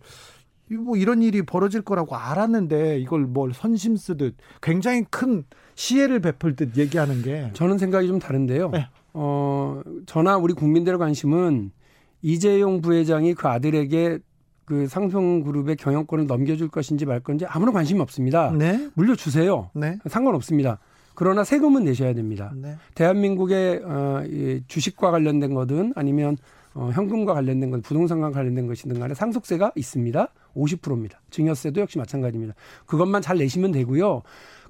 [0.74, 6.76] 뭐 이런 일이 벌어질 거라고 알았는데 이걸 뭘 선심 쓰듯 굉장히 큰 시혜를 베풀 듯
[6.76, 8.70] 얘기하는 게 저는 생각이 좀 다른데요.
[8.70, 8.88] 네.
[9.12, 11.70] 어, 저나 우리 국민들의 관심은
[12.22, 14.18] 이재용 부회장이 그 아들에게
[14.64, 18.50] 그 상성그룹의 경영권을 넘겨줄 것인지 말 건지 아무런 관심이 없습니다.
[18.50, 18.90] 네.
[18.94, 19.70] 물려주세요.
[19.74, 19.98] 네.
[20.06, 20.78] 상관없습니다.
[21.14, 22.52] 그러나 세금은 내셔야 됩니다.
[22.54, 22.76] 네.
[22.94, 26.36] 대한민국의 어, 이 주식과 관련된 거든 아니면
[26.74, 30.28] 어, 현금과 관련된 것, 부동산과 관련된 것이든 간에 상속세가 있습니다.
[30.56, 31.20] 50%입니다.
[31.30, 32.54] 증여세도 역시 마찬가지입니다.
[32.86, 34.22] 그것만 잘 내시면 되고요.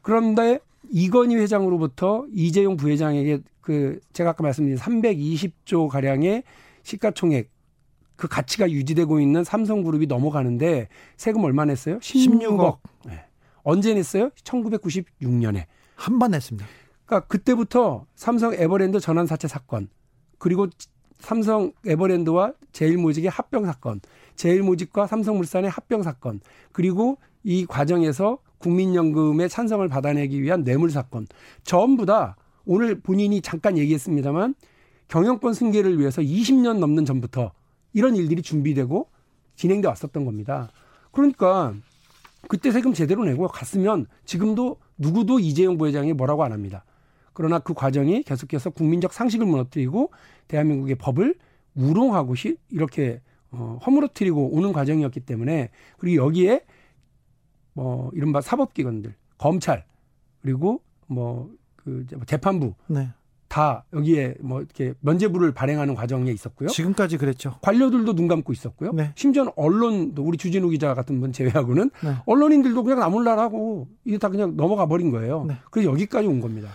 [0.03, 0.59] 그런데
[0.91, 6.45] 이건희 회장으로부터 이재용 부회장에게 그 제가 아까 말씀드린 320조 가량의
[6.83, 7.51] 시가총액
[8.17, 11.99] 그 가치가 유지되고 있는 삼성그룹이 넘어가는데 세금 얼마 냈어요?
[11.99, 12.41] 16억.
[12.41, 12.79] 16억.
[13.07, 13.25] 네.
[13.63, 14.31] 언제 냈어요?
[14.31, 15.65] 1996년에.
[15.97, 16.67] 한 번 냈습니다.
[17.05, 19.89] 그러니까 그때부터 삼성 에버랜드 전환 사채 사건
[20.39, 20.69] 그리고
[21.19, 24.01] 삼성 에버랜드와 제일모직의 합병 사건,
[24.37, 26.41] 제일모직과 삼성물산의 합병 사건,
[26.73, 31.27] 그리고 이 과정에서 국민연금의 찬성을 받아내기 위한 뇌물 사건
[31.63, 34.55] 전부 다 오늘 본인이 잠깐 얘기했습니다만
[35.09, 37.53] 경영권 승계를 위해서 20년 넘는 전부터
[37.93, 39.09] 이런 일들이 준비되고
[39.55, 40.71] 진행돼 왔었던 겁니다.
[41.13, 41.75] 그러니까
[42.49, 46.85] 그때 세금 제대로 내고 갔으면 지금도 누구도 이재용 부회장이 뭐라고 안 합니다.
[47.33, 50.11] 그러나 그 과정이 계속해서 국민적 상식을 무너뜨리고
[50.49, 51.37] 대한민국의 법을
[51.75, 52.35] 우롱하고
[52.71, 56.65] 이렇게 어, 허물어뜨리고 오는 과정이었기 때문에 그리고 여기에
[57.75, 59.85] 뭐 이른바 사법기관들, 검찰
[60.43, 61.51] 그리고 뭐
[61.87, 63.11] 그 재판부 네.
[63.47, 66.69] 다 여기에 뭐 이렇게 면죄부를 발행하는 과정에 있었고요.
[66.69, 67.55] 지금까지 그랬죠.
[67.63, 68.91] 관료들도 눈 감고 있었고요.
[68.93, 69.13] 네.
[69.15, 72.15] 심지어는 언론도 우리 주진우 기자 같은 분 제외하고는 네.
[72.27, 75.45] 언론인들도 그냥 나몰라라고 이게 다 그냥 넘어가 버린 거예요.
[75.45, 75.57] 네.
[75.71, 76.71] 그래서 여기까지 온 겁니다.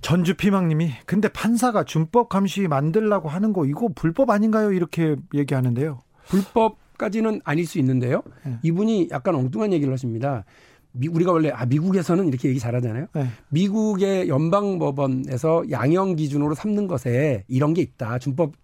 [0.00, 4.72] 전주 피망님이 근데 판사가 준법 감시 만들라고 하는 거 이거 불법 아닌가요?
[4.72, 6.00] 이렇게 얘기하는데요.
[6.26, 8.22] 불법까지는 아닐 수 있는데요.
[8.44, 8.58] 네.
[8.62, 10.44] 이분이 약간 엉뚱한 얘기를 하십니다.
[10.92, 13.06] 미, 우리가 원래 아 미국에서는 이렇게 얘기 잘하잖아요.
[13.14, 13.26] 네.
[13.50, 18.18] 미국의 연방 법원에서 양형 기준으로 삼는 것에 이런 게 있다.
[18.18, 18.54] 준법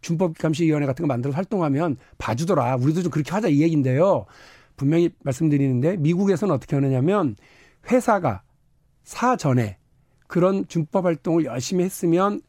[0.00, 2.76] 준법 감시위원회 같은 거 만들어서 활동하면 봐주더라.
[2.76, 4.26] 우리도 좀 그렇게 하자 이 얘기인데요.
[4.76, 7.36] 분명히 말씀드리는데 미국에서는 어떻게 하느냐면
[7.90, 8.42] 회사가
[9.04, 9.78] 사전에
[10.34, 12.40] 그런 준법 활동을 열심히 했으면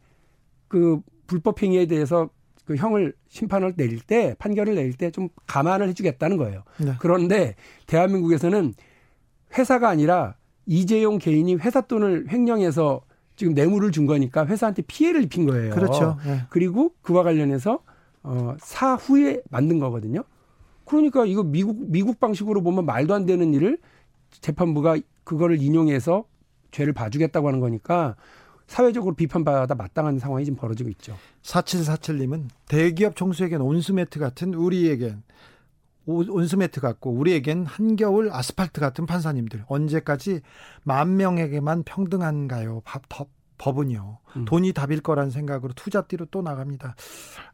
[0.67, 2.31] 그 불법 행위에 대해서
[2.65, 6.63] 그 형을 심판을 내릴 때 판결을 내릴 때 좀 감안을 해주겠다는 거예요.
[6.79, 6.93] 네.
[6.97, 7.53] 그런데
[7.85, 8.73] 대한민국에서는
[9.55, 10.33] 회사가 아니라
[10.65, 13.01] 이재용 개인이 회사 돈을 횡령해서
[13.35, 15.75] 지금 뇌물을 준 거니까 회사한테 피해를 입힌 거예요.
[15.75, 16.17] 그렇죠.
[16.25, 16.41] 네.
[16.49, 17.83] 그리고 그와 관련해서
[18.23, 20.23] 어 사후에 만든 거거든요.
[20.85, 23.77] 그러니까 이거 미국 미국 방식으로 보면 말도 안 되는 일을
[24.41, 26.25] 재판부가 그거를 인용해서
[26.75, 28.15] 죄를 봐주겠다고 하는 거니까
[28.67, 31.17] 사회적으로 비판받아 마땅한 상황이 지금 벌어지고 있죠.
[31.43, 35.23] 4747님은 대기업 총수에겐 온수매트 같은 우리에겐
[36.07, 40.41] 온수매트 같고 우리에겐 한겨울 아스팔트 같은 판사님들 언제까지
[40.83, 42.81] 만 명에게만 평등한가요?
[42.83, 44.19] 밥, 법, 법은요.
[44.35, 44.45] 음.
[44.45, 46.95] 돈이 답일 거란 생각으로 투자띠로 또 나갑니다.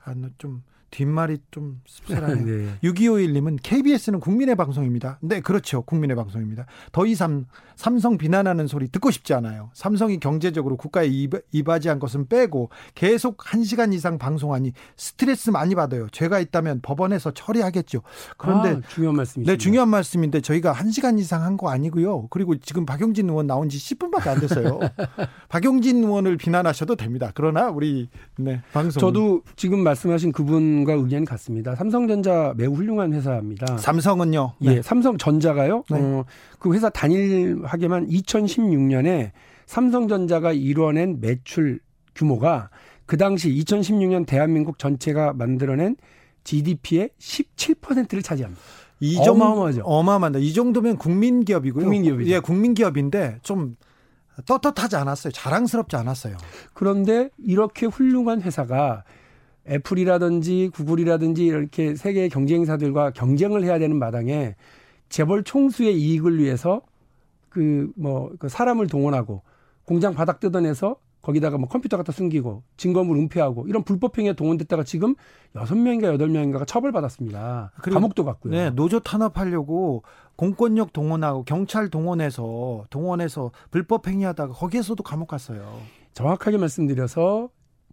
[0.04, 2.46] 아, 좀 뒷말이 좀 씁쓸하네요.
[2.46, 2.78] 네.
[2.84, 5.18] 6251님은 KBS는 국민의 방송입니다.
[5.22, 5.82] 네, 그렇죠.
[5.84, 6.66] 국민의 방송입니다.
[6.92, 9.72] 더 이상 삼성 비난하는 소리 듣고 싶지 않아요.
[9.74, 11.08] 삼성이 경제적으로 국가에
[11.52, 16.08] 이바지한 것은 빼고 계속 1시간 이상 방송하니 스트레스 많이 받아요.
[16.12, 18.02] 죄가 있다면 법원에서 처리하겠죠.
[18.38, 19.52] 그런데 아, 중요한 말씀이죠.
[19.52, 22.28] 네, 중요한 말씀인데 저희가 1시간 이상 한 거 아니고요.
[22.30, 24.80] 그리고 지금 박용진 의원 나온 지 10분밖에 안 됐어요.
[25.50, 27.32] 박용진 의원을 비난하셔도 됩니다.
[27.36, 31.76] 그러나 우리 네, 방송 저도 지금 말씀하신 그분 의견과 의견이 같습니다.
[31.76, 33.78] 삼성전자 매우 훌륭한 회사입니다.
[33.78, 34.54] 삼성은요?
[34.62, 34.76] 예, 네.
[34.78, 35.84] 예, 삼성전자가요.
[35.90, 35.98] 네.
[36.00, 36.26] 어,
[36.60, 39.32] 그 회사 단일하게만 2016년에
[39.66, 41.80] 삼성전자가 이뤄낸 매출
[42.16, 42.70] 규모가
[43.06, 45.96] 그 당시 2016년 대한민국 전체가 만들어낸
[46.44, 48.62] GDP의 17%를 차지합니다.
[49.00, 49.82] 이 정도, 어마어마하죠.
[49.84, 50.40] 어마어마한다.
[50.40, 51.84] 이 정도면 국민기업이고요.
[51.84, 52.32] 국민기업이죠.
[52.32, 53.76] 예, 국민기업인데 좀
[54.46, 55.32] 떳떳하지 않았어요.
[55.32, 56.38] 자랑스럽지 않았어요.
[56.74, 59.04] 그런데 이렇게 훌륭한 회사가
[59.68, 64.56] 애플이라든지 구글이라든지 이렇게 세계 경쟁사들과 경쟁을 해야 되는 마당에
[65.10, 66.82] 재벌 총수의 이익을 위해서
[67.50, 69.44] 그뭐그 사람을 동원하고
[69.86, 75.16] 공장 바닥 뜯어내서 거기다가 뭐 컴퓨터 갖다 숨기고 증거물 은폐하고 이런 불법 행위에 동원됐다가 지금
[75.56, 77.74] 여섯 명인가 여덟 명인가가 처벌받았습니다.
[77.82, 78.52] 감옥도 갔고요.
[78.52, 80.04] 네, 노조 탄압하려고
[80.36, 85.80] 공권력 동원하고 경찰 동원해서 동원해서 불법 행위하다가 거기에서도 감옥 갔어요.
[86.14, 87.50] 정확하게 말씀드려서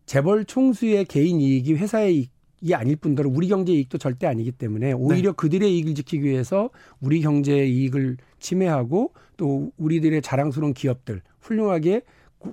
[0.09, 2.29] 재벌 총수의 개인 이익이 회사의
[2.63, 5.37] 이익이 아닐 뿐더러 우리 경제 이익도 절대 아니기 때문에 오히려 네.
[5.37, 12.01] 그들의 이익을 지키기 위해서 우리 경제의 이익을 침해하고 또 우리들의 자랑스러운 기업들 훌륭하게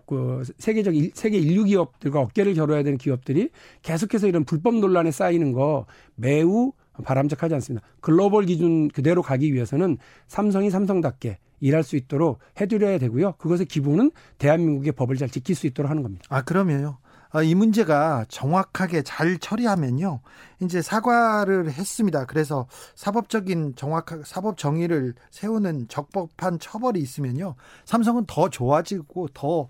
[0.06, 3.50] 그 세계적 세계 인류 기업들과 어깨를 겨뤄야 되는 기업들이
[3.84, 6.74] 계속해서 이런 불법 논란에 쌓이는 거 매우
[7.06, 7.88] 바람직하지 않습니다.
[8.02, 13.36] 글로벌 기준 그대로 가기 위해서는 삼성이 삼성답게 일할 수 있도록 해드려야 되고요.
[13.38, 16.26] 그것의 기본은 대한민국의 법을 잘 지킬 수 있도록 하는 겁니다.
[16.28, 16.98] 아 그러면요.
[17.36, 20.22] 어, 이 문제가 정확하게 잘 처리하면요.
[20.62, 22.24] 이제 사과를 했습니다.
[22.26, 27.56] 그래서 사법적인 정확한 사법 정의를 세우는 적법한 처벌이 있으면요.
[27.84, 29.68] 삼성은 더 좋아지고 더,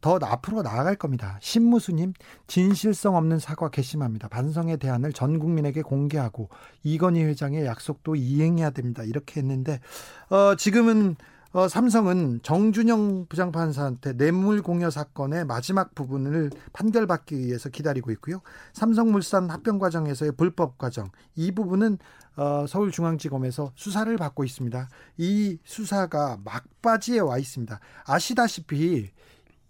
[0.00, 1.38] 더 앞으로 나아갈 겁니다.
[1.40, 2.12] 신무수님,
[2.46, 4.28] 진실성 없는 사과 개심합니다.
[4.28, 6.50] 반성의 대안을 전 국민에게 공개하고
[6.84, 9.02] 이건희 회장의 약속도 이행해야 됩니다.
[9.02, 9.80] 이렇게 했는데,
[10.30, 11.16] 어, 지금은,
[11.58, 18.42] 어, 삼성은 정준영 부장판사한테 뇌물 공여 사건의 마지막 부분을 판결받기 위해서 기다리고 있고요.
[18.74, 21.98] 삼성물산 합병 과정에서의 불법 과정 이 부분은
[22.36, 24.88] 어, 서울중앙지검에서 수사를 받고 있습니다.
[25.16, 27.80] 이 수사가 막바지에 와 있습니다.
[28.06, 29.10] 아시다시피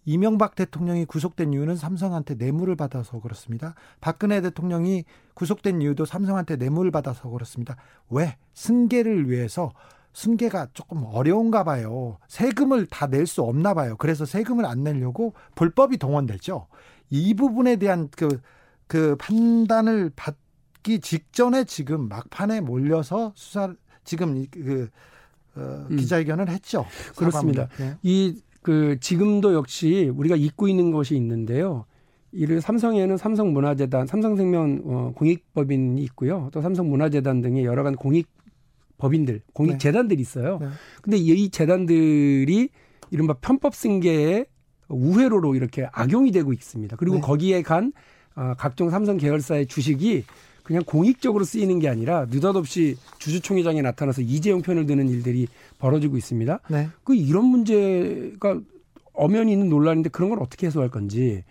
[0.05, 3.75] 이명박 대통령이 구속된 이유는 삼성한테 뇌물을 받아서 그렇습니다.
[4.03, 7.77] 박근혜 대통령이 구속된 이유도 삼성한테 뇌물을 받아서 그렇습니다.
[8.11, 8.37] 왜?
[8.53, 9.73] 승계를 위해서
[10.13, 12.19] 승계가 조금 어려운가 봐요.
[12.29, 13.97] 세금을 다 낼 수 없나 봐요.
[13.99, 16.67] 그래서 세금을 안 내려고 불법이 동원됐죠.
[17.11, 18.41] 이 부분에 대한 그,
[18.87, 23.73] 그 판단을 받기 직전에 지금 막판에 몰려서 수사,
[24.05, 24.89] 지금 그,
[25.57, 25.97] 어, 음.
[25.97, 26.85] 기자회견을 했죠.
[27.17, 27.69] 그렇습니다.
[27.79, 27.97] 네.
[28.03, 31.85] 이그 지금도 역시 우리가 잊고 있는 것이 있는데요.
[32.33, 36.49] 이를 삼성에는 삼성문화재단, 삼성생명 어, 공익법인이 있고요.
[36.53, 38.29] 또 삼성문화재단 등의 여러 가지 공익
[38.99, 39.79] 법인들, 공익 네.
[39.79, 40.59] 재단들이 있어요.
[40.61, 40.69] 네.
[41.03, 42.69] 근데 이 재단들이
[43.11, 44.47] 이른바 편법 승계의
[44.89, 46.97] 우회로로 이렇게 악용이 되고 있습니다.
[46.97, 47.21] 그리고 네.
[47.21, 47.93] 거기에 간
[48.35, 50.25] 어, 각종 삼성 계열사의 주식이
[50.63, 56.61] 그냥 공익적으로 쓰이는 게 아니라 느닷없이 주주총회장에 나타나서 이재용 편을 드는 일들이 벌어지고 있습니다.
[56.71, 56.89] 네.
[57.05, 58.61] 그 이런 문제가
[59.15, 61.43] 엄연히 있는 논란인데 그런 걸 어떻게 해소할 건지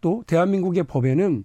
[0.00, 1.44] 또 대한민국의 법에는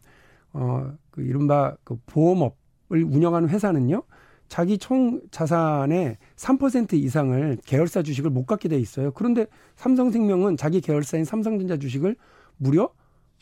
[0.54, 4.04] 어 그 이른바 그 보험업을 운영하는 회사는요
[4.52, 9.12] 자기 총 자산의 3% 이상을 계열사 주식을 못 갖게 돼 있어요.
[9.12, 12.16] 그런데 삼성생명은 자기 계열사인 삼성전자 주식을
[12.58, 12.90] 무려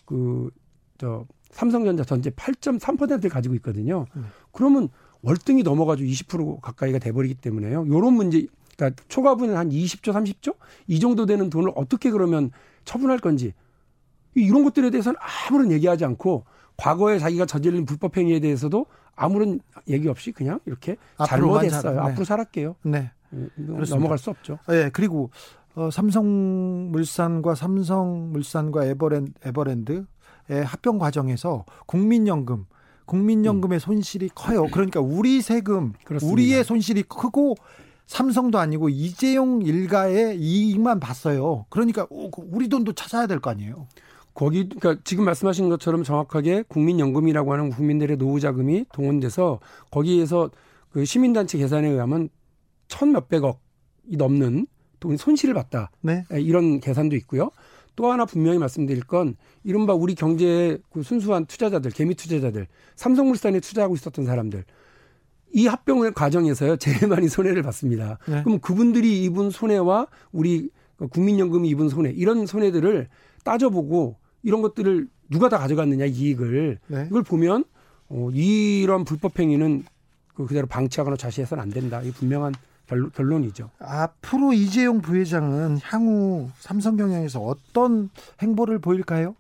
[0.06, 0.52] 그
[1.00, 4.06] 저 삼성전자 전체 8.3%를 가지고 있거든요.
[4.16, 4.26] 음.
[4.52, 4.90] 그러면
[5.24, 7.88] 월등히 넘어가지고 20% 가까이가 돼버리기 때문에요.
[7.88, 8.46] 요런 문제,
[8.78, 10.56] 그러니까 초과분은 한 20조, 30조
[10.88, 12.52] 이 정도 되는 돈을 어떻게 그러면
[12.86, 13.54] 처분할 건지
[14.36, 15.18] 이런 것들에 대해서는
[15.48, 16.46] 아무런 얘기하지 않고
[16.78, 18.86] 과거에 자기가 저지른 불법 행위에 대해서도
[19.20, 20.96] 아무런 얘기 없이 그냥 이렇게
[21.28, 21.94] 잘못했어요.
[21.94, 22.00] 네.
[22.10, 22.76] 앞으로 살았게요.
[22.84, 23.12] 네.
[23.34, 23.50] 음,
[23.90, 24.58] 넘어갈 수 없죠.
[24.68, 24.90] 네.
[24.92, 25.30] 그리고
[25.76, 30.06] 어, 삼성물산과 삼성물산과 에버랜드, 에버랜드의
[30.66, 32.66] 합병 과정에서 국민연금
[33.06, 33.80] 국민연금의 음.
[33.80, 34.68] 손실이 커요.
[34.72, 36.32] 그러니까 우리 세금, 그렇습니다.
[36.32, 37.56] 우리의 손실이 크고
[38.06, 41.66] 삼성도 아니고 이재용 일가의 이익만 봤어요.
[41.70, 43.88] 그러니까 우리 돈도 찾아야 될 거 아니에요.
[44.40, 49.60] 거기 그러니까 지금 말씀하신 것처럼 정확하게 국민연금이라고 하는 국민들의 노후 자금이 동원돼서
[49.92, 50.50] 거기에서
[50.92, 52.30] 그 시민단체 계산에 의하면
[52.88, 54.66] 천 몇백억이 넘는
[55.02, 55.92] 돈 손실을 봤다.
[56.00, 56.24] 네.
[56.32, 57.52] 예, 이런 계산도 있고요.
[57.98, 63.96] 또 하나 분명히 말씀드릴 건 이른바 우리 경제의 그 순수한 투자자들, 개미 투자자들, 삼성물산에 투자하고
[63.96, 64.64] 있었던 사람들
[65.54, 68.20] 이 합병 과정에서요 제일 많이 손해를 봤습니다.
[68.26, 68.42] 네.
[68.44, 70.70] 그럼 그분들이 입은 손해와 우리
[71.12, 73.10] 국민연금이 입은 손해 이런 손해들을
[73.44, 77.08] 따져보고 이런 것들을 누가 다 가져갔느냐 이익을 네.
[77.10, 77.66] 이걸 보면
[78.10, 79.86] 어, 이런 불법 행위는
[80.34, 82.02] 그 그대로 방치하거나 좌시해서는 안 된다.
[82.02, 82.54] 이 분명한
[83.14, 88.10] 결론, 이죠 앞으로 이재용 부회장은 향후 삼성경영에서 어떤
[88.42, 89.36] 행보를 보일까요?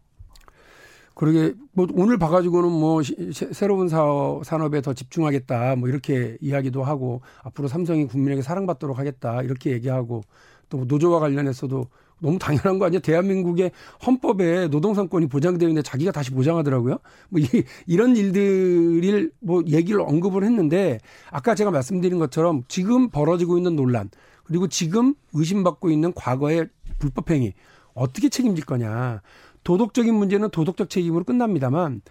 [1.15, 7.21] 그러게 뭐 오늘 봐가지고는 뭐 시, 새로운 사업, 산업에 더 집중하겠다 뭐 이렇게 이야기도 하고
[7.43, 10.21] 앞으로 삼성이 국민에게 사랑받도록 하겠다 이렇게 얘기하고
[10.69, 11.87] 또 노조와 관련해서도
[12.19, 12.99] 너무 당연한 거 아니야?
[12.99, 13.71] 대한민국의
[14.05, 16.99] 헌법에 노동상권이 보장되어 있는데 자기가 다시 보장하더라고요.
[17.29, 17.47] 뭐 이,
[17.87, 20.99] 이런 일들을 뭐 얘기를 언급을 했는데
[21.31, 24.09] 아까 제가 말씀드린 것처럼 지금 벌어지고 있는 논란
[24.43, 26.67] 그리고 지금 의심받고 있는 과거의
[26.99, 27.53] 불법행위
[27.93, 29.21] 어떻게 책임질 거냐.
[29.63, 32.01] 도덕적인 문제는 도덕적 책임으로 끝납니다만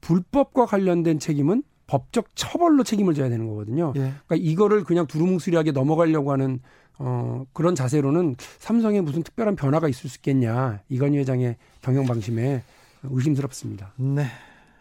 [0.00, 3.92] 불법과 관련된 책임은 법적 처벌로 책임을 져야 되는 거거든요.
[3.96, 4.12] 예.
[4.26, 6.60] 그러니까 이거를 그냥 두루뭉술하게 넘어가려고 하는
[6.98, 10.80] 어, 그런 자세로는 삼성에 무슨 특별한 변화가 있을 수 있겠냐.
[10.88, 12.62] 이건희 회장의 경영 방침에
[13.02, 13.92] 의심스럽습니다.
[13.96, 14.26] 네.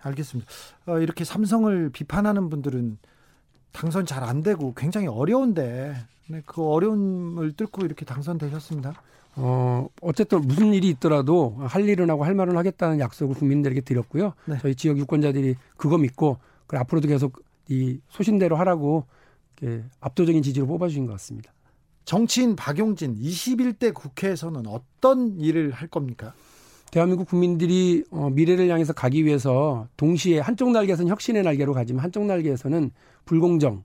[0.04, 0.50] 알겠습니다.
[0.86, 2.98] 어, 이렇게 삼성을 비판하는 분들은
[3.72, 5.96] 당선 잘 안 되고 굉장히 어려운데
[6.28, 9.02] 네, 그 어려움을 뚫고 이렇게 당선되셨습니다.
[9.36, 14.34] 어, 어쨌든 무슨 일이 있더라도 할 일은 하고 할 말은 하겠다는 약속을 국민들에게 드렸고요.
[14.46, 14.58] 네.
[14.62, 16.38] 저희 지역 유권자들이 그거 믿고
[16.68, 19.06] 그 앞으로도 계속 이 소신대로 하라고
[20.00, 21.54] 압도적인 지지로 뽑아주신 것 같습니다.
[22.06, 26.34] 정치인 박용진 21대 국회에서는 어떤 일을 할 겁니까?
[26.92, 32.92] 대한민국 국민들이 어, 미래를 향해서 가기 위해서 동시에 한쪽 날개에서는 혁신의 날개로 가지만 한쪽 날개에서는
[33.26, 33.84] 불공정,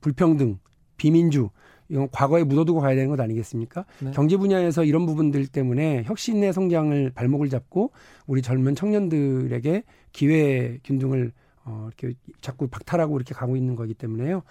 [0.00, 0.58] 불평등,
[0.96, 1.50] 비민주
[1.90, 3.84] 이건 과거에 묻어두고 가야 되는 것 아니겠습니까?
[4.00, 4.10] 네.
[4.12, 7.92] 경제 분야에서 이런 부분들 때문에 혁신의 성장을 발목을 잡고
[8.26, 11.32] 우리 젊은 청년들에게 기회 균등을
[11.68, 14.42] 어, 이렇게 자꾸 박탈하고 이렇게 가고 있는 거기 때문에요.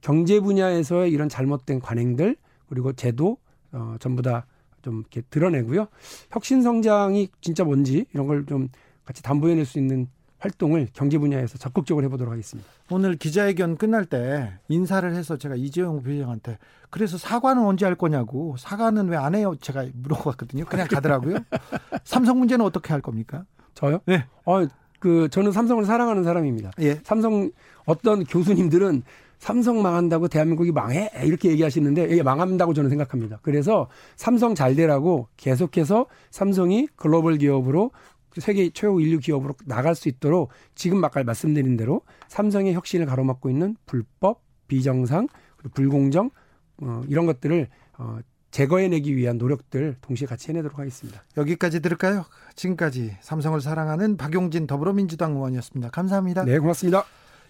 [0.00, 2.36] 경제 분야에서의 이런 잘못된 관행들
[2.68, 3.38] 그리고 제도
[3.72, 4.44] 어, 전부 다
[4.82, 5.86] 좀 이렇게 드러내고요.
[6.30, 8.68] 혁신 성장이 진짜 뭔지 이런 걸 좀
[9.06, 10.08] 같이 담보해낼 수 있는
[10.40, 12.68] 활동을 경제 분야에서 적극적으로 해보도록 하겠습니다.
[12.90, 16.58] 오늘 기자회견 끝날 때 인사를 해서 제가 이재용 부회장한테
[16.90, 19.54] 그래서 사과는 언제 할 거냐고 사과는 왜 안 해요?
[19.58, 20.66] 제가 물어봤거든요.
[20.66, 21.38] 그냥 가더라고요.
[22.04, 23.46] 삼성 문제는 어떻게 할 겁니까?
[23.72, 24.00] 저요?
[24.04, 24.26] 네.
[24.44, 24.66] 어,
[25.04, 26.70] 그 저는 삼성을 사랑하는 사람입니다.
[26.80, 26.98] 예.
[27.04, 27.50] 삼성
[27.84, 29.02] 어떤 교수님들은
[29.38, 33.38] 삼성 망한다고 대한민국이 망해 이렇게 얘기하시는데 이게 망한다고 저는 생각합니다.
[33.42, 37.90] 그래서 삼성 잘 되라고 계속해서 삼성이 글로벌 기업으로
[38.38, 43.76] 세계 최고 인류 기업으로 나갈 수 있도록 지금 아까 말씀드린 대로 삼성의 혁신을 가로막고 있는
[43.84, 45.28] 불법, 비정상,
[45.74, 46.30] 불공정
[46.78, 48.20] 어, 이런 것들을 어,
[48.54, 51.24] 제거해내기 위한 노력들 동시에 같이 해내도록 하겠습니다.
[51.36, 52.24] 여기까지 들을까요?
[52.54, 55.90] 지금까지 삼성을 사랑하는 박용진 더불어민주당 의원이었습니다.
[55.90, 56.44] 감사합니다.
[56.44, 57.04] 네, 고맙습니다.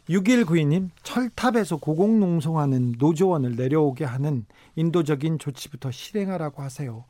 [0.09, 4.47] 6192님, 철탑에서 고공농성하는 노조원을 내려오게 하는
[4.77, 7.05] 인도적인 조치부터 실행하라고 하세요.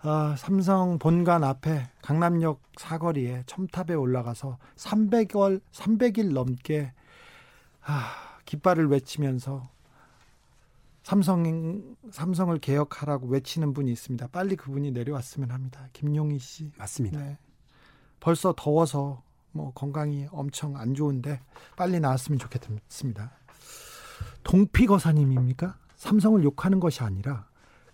[0.00, 6.92] 아, 삼성 본관 앞에 강남역 사거리에 첨탑에 올라가서 300월 300일 넘게
[7.80, 8.12] 아,
[8.44, 9.71] 깃발을 외치면서
[11.02, 14.28] 삼성 삼성을 개혁하라고 외치는 분이 있습니다.
[14.28, 15.88] 빨리 그분이 내려왔으면 합니다.
[15.92, 17.18] 김용희 씨 맞습니다.
[17.18, 17.38] 네.
[18.20, 21.40] 벌써 더워서 뭐 건강이 엄청 안 좋은데
[21.76, 23.32] 빨리 나왔으면 좋겠습니다.
[24.44, 25.76] 동피거사님입니까?
[25.96, 27.46] 삼성을 욕하는 것이 아니라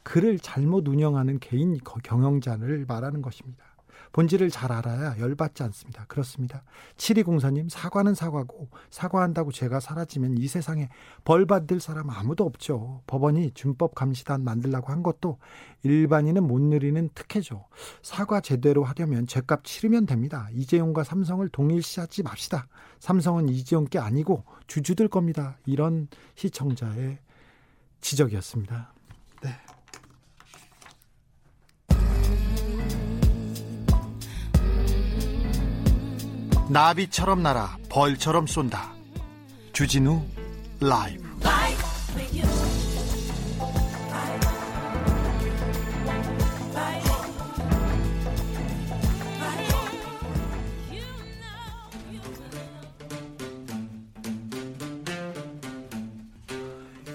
[0.02, 3.64] 그를 잘못 운영하는 개인 경영자를 말하는 것입니다.
[4.12, 6.04] 본질을 잘 알아야 열받지 않습니다.
[6.06, 6.62] 그렇습니다.
[6.96, 10.88] 7204님, 사과는 사과고, 사과한다고 죄가 사라지면 이 세상에
[11.24, 13.02] 벌 받을 사람 아무도 없죠.
[13.06, 15.38] 법원이 준법 감시단 만들라고 한 것도
[15.82, 17.66] 일반인은 못 누리는 특혜죠.
[18.02, 20.48] 사과 제대로 하려면 죄값 치르면 됩니다.
[20.52, 22.66] 이재용과 삼성을 동일시하지 맙시다.
[23.00, 25.56] 삼성은 이재용 게 아니고 주주들 겁니다.
[25.66, 27.18] 이런 시청자의
[28.00, 28.92] 지적이었습니다.
[29.42, 29.78] 네.
[36.68, 38.92] 나비처럼 날아 벌처럼 쏜다.
[39.72, 40.22] 주진우
[40.80, 41.28] 라이브.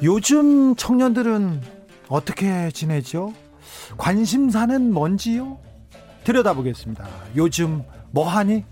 [0.01, 1.61] 요즘 청년들은
[2.09, 3.33] 어떻게 지내죠?
[3.97, 5.59] 관심사는 뭔지요?
[6.25, 7.07] 들여다보겠습니다.
[7.37, 8.65] 요즘 뭐하니?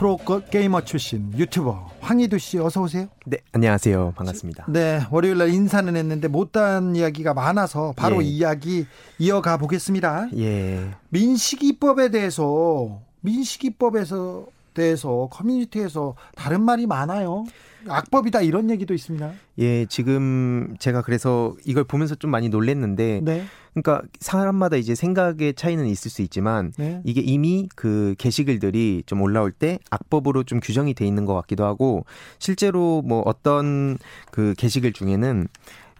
[0.00, 0.18] 프로
[0.50, 3.08] 게이머 출신 유튜버 황희두 씨 어서 오세요.
[3.26, 4.14] 네, 안녕하세요.
[4.16, 4.64] 반갑습니다.
[4.70, 8.26] 네, 월요일 날 인사는 했는데 못한 이야기가 많아서 바로 예.
[8.26, 8.86] 이야기
[9.18, 10.28] 이어가 보겠습니다.
[10.38, 10.88] 예.
[11.10, 17.44] 민식이법에 대해서 민식이법에서 대해서 커뮤니티에서 다른 말이 많아요.
[17.86, 19.32] 악법이다 이런 얘기도 있습니다.
[19.58, 23.44] 예, 지금 제가 그래서 이걸 보면서 좀 많이 놀랬는데 네.
[23.74, 27.00] 그러니까 사람마다 이제 생각의 차이는 있을 수 있지만 네.
[27.04, 32.04] 이게 이미 그 게시글들이 좀 올라올 때 악법으로 좀 규정이 돼 있는 것 같기도 하고
[32.38, 33.98] 실제로 뭐 어떤
[34.30, 35.48] 그 게시글 중에는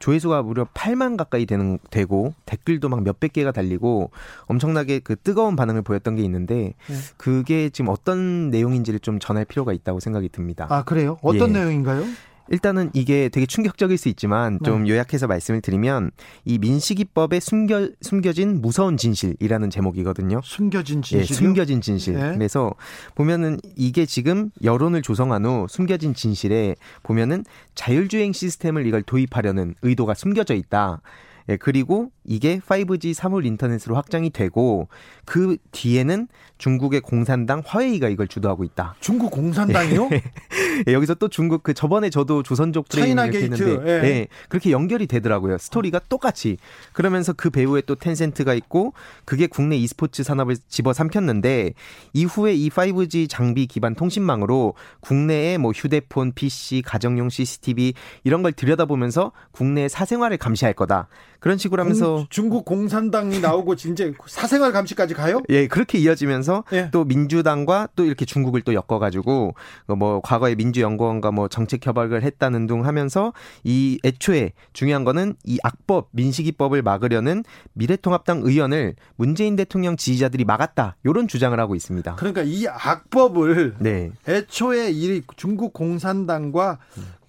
[0.01, 4.11] 조회수가 무려 8만 가까이 되는 되고 댓글도 막 몇백 개가 달리고
[4.47, 6.95] 엄청나게 그 뜨거운 반응을 보였던 게 있는데 네.
[7.19, 10.67] 그게 지금 어떤 내용인지를 좀 전할 필요가 있다고 생각이 듭니다.
[10.71, 11.19] 아 그래요?
[11.23, 11.61] 어떤 예.
[11.61, 12.05] 내용인가요?
[12.51, 14.91] 일단은 이게 되게 충격적일 수 있지만 좀 네.
[14.91, 16.11] 요약해서 말씀을 드리면
[16.45, 20.41] 이 민식이법에 숨겨 숨겨진 무서운 진실이라는 제목이거든요.
[20.45, 21.21] 숨겨진 진실.
[21.21, 22.15] 예, 숨겨진 진실.
[22.15, 22.33] 네.
[22.35, 22.75] 그래서
[23.15, 26.75] 보면은 이게 지금 여론을 조성한 후 숨겨진 진실에
[27.05, 27.45] 보면은
[27.75, 31.01] 자율주행 시스템을 이걸 도입하려는 의도가 숨겨져 있다.
[31.49, 34.89] 예, 그리고 이게 5G 사물 인터넷으로 확장이 되고
[35.25, 38.95] 그 뒤에는 중국의 공산당 화웨이가 이걸 주도하고 있다.
[39.01, 40.11] 중국 공산당이요?
[40.89, 43.91] 예, 여기서 또 중국 그 저번에 저도 조선족 프레임 이렇게 했는데 예.
[44.05, 44.29] 예.
[44.49, 45.57] 그렇게 연결이 되더라고요.
[45.59, 46.59] 스토리가 똑같이.
[46.93, 48.93] 그러면서 그 배후에 또 텐센트가 있고
[49.25, 51.73] 그게 국내 e스포츠 산업을 집어삼켰는데
[52.13, 57.95] 이후에 이 5G 장비 기반 통신망으로 국내에 뭐 휴대폰, PC, 가정용 CCTV
[58.25, 61.09] 이런 걸 들여다보면서 국내 사생활을 감시할 거다.
[61.41, 65.41] 그런 식으로 하면서 공, 중국 공산당이 나오고 이제 사생활 감시까지 가요?
[65.49, 66.91] 예, 그렇게 이어지면서 예.
[66.91, 69.55] 또 민주당과 또 이렇게 중국을 또 엮어가지고
[69.97, 73.33] 뭐 과거에 민주연구원과 뭐 정책 협약을 했다는 둥 하면서
[73.65, 77.45] 이 애초에 중요한 거는 이 악법 민식이법을 막으려는
[77.75, 82.17] 미래통합당 의원을 문재인 대통령 지지자들이 막았다 이런 주장을 하고 있습니다.
[82.17, 84.11] 그러니까 이 악법을 네.
[84.29, 86.79] 애초에 이 중국 공산당과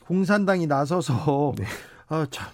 [0.06, 1.66] 공산당이 나서서 네.
[2.10, 2.48] 아, 참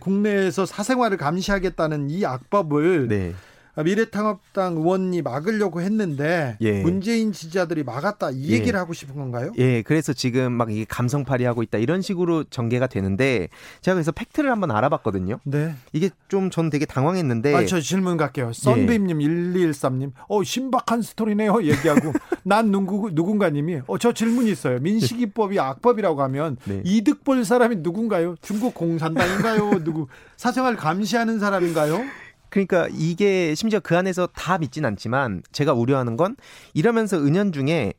[0.00, 3.34] 국내에서 사생활을 감시하겠다는 이 악법을 네.
[3.82, 6.82] 미래통합당 의원이 막으려고 했는데 예.
[6.82, 8.54] 문재인 지지자들이 막았다 이 예.
[8.54, 8.78] 얘기를 예.
[8.78, 9.52] 하고 싶은 건가요?
[9.58, 13.48] 예, 그래서 지금 막 이게 감성팔이 하고 있다 이런 식으로 전개가 되는데
[13.82, 15.40] 제가 그래서 팩트를 한번 알아봤거든요.
[15.44, 15.74] 네.
[15.92, 17.54] 이게 좀 전 되게 당황했는데.
[17.54, 18.52] 아, 저 질문 갈게요.
[18.52, 19.26] 썬빔님 예.
[19.26, 21.62] 1213님, 어 신박한 스토리네요.
[21.64, 22.12] 얘기하고
[22.44, 24.78] 난 누구 누군가님이, 어 저 질문 있어요.
[24.80, 26.80] 민식이법이 악법이라고 하면 네.
[26.84, 28.36] 이득 볼 사람이 누군가요?
[28.40, 29.82] 중국 공산당인가요?
[29.84, 30.06] 누구
[30.36, 32.00] 사생활 감시하는 사람인가요?
[32.48, 36.36] 그러니까 이게 심지어 그 안에서 다 믿진 않지만 제가 우려하는 건
[36.74, 37.94] 이러면서 은연중에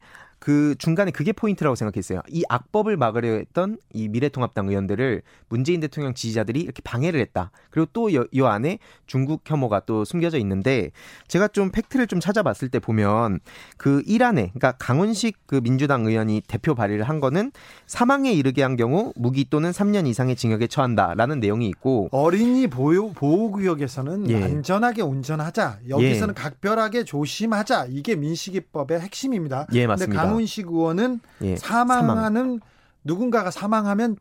[0.48, 2.22] 그 중간에 그게 포인트라고 생각했어요.
[2.30, 7.52] 이 악법을 막으려 했던 이 미래통합당 의원들을 문재인 대통령 지지자들이 이렇게 방해를 했다.
[7.70, 10.92] 그리고 또이 안에 중국 혐오가 또 숨겨져 있는데
[11.28, 13.42] 제가 좀 팩트를 좀 찾아봤을 때 보면
[13.76, 17.52] 그 일안에 그러니까 강훈식 그 민주당 의원이 대표 발의를 한 거는
[17.86, 24.30] 사망에 이르게 한 경우 무기 또는 3년 이상의 징역에 처한다라는 내용이 있고 어린이 보호 보호구역에서는
[24.30, 24.44] 예.
[24.46, 25.80] 안전하게 운전하자.
[25.90, 26.42] 여기서는 예.
[26.42, 27.88] 각별하게 조심하자.
[27.90, 29.68] 이게 민식이법의 핵심입니다.
[29.74, 30.37] 예, 맞습니다.
[30.38, 32.60] 강훈식 의원은 예, 사망하는 사망.
[33.04, 34.18] 누군가가 사망하면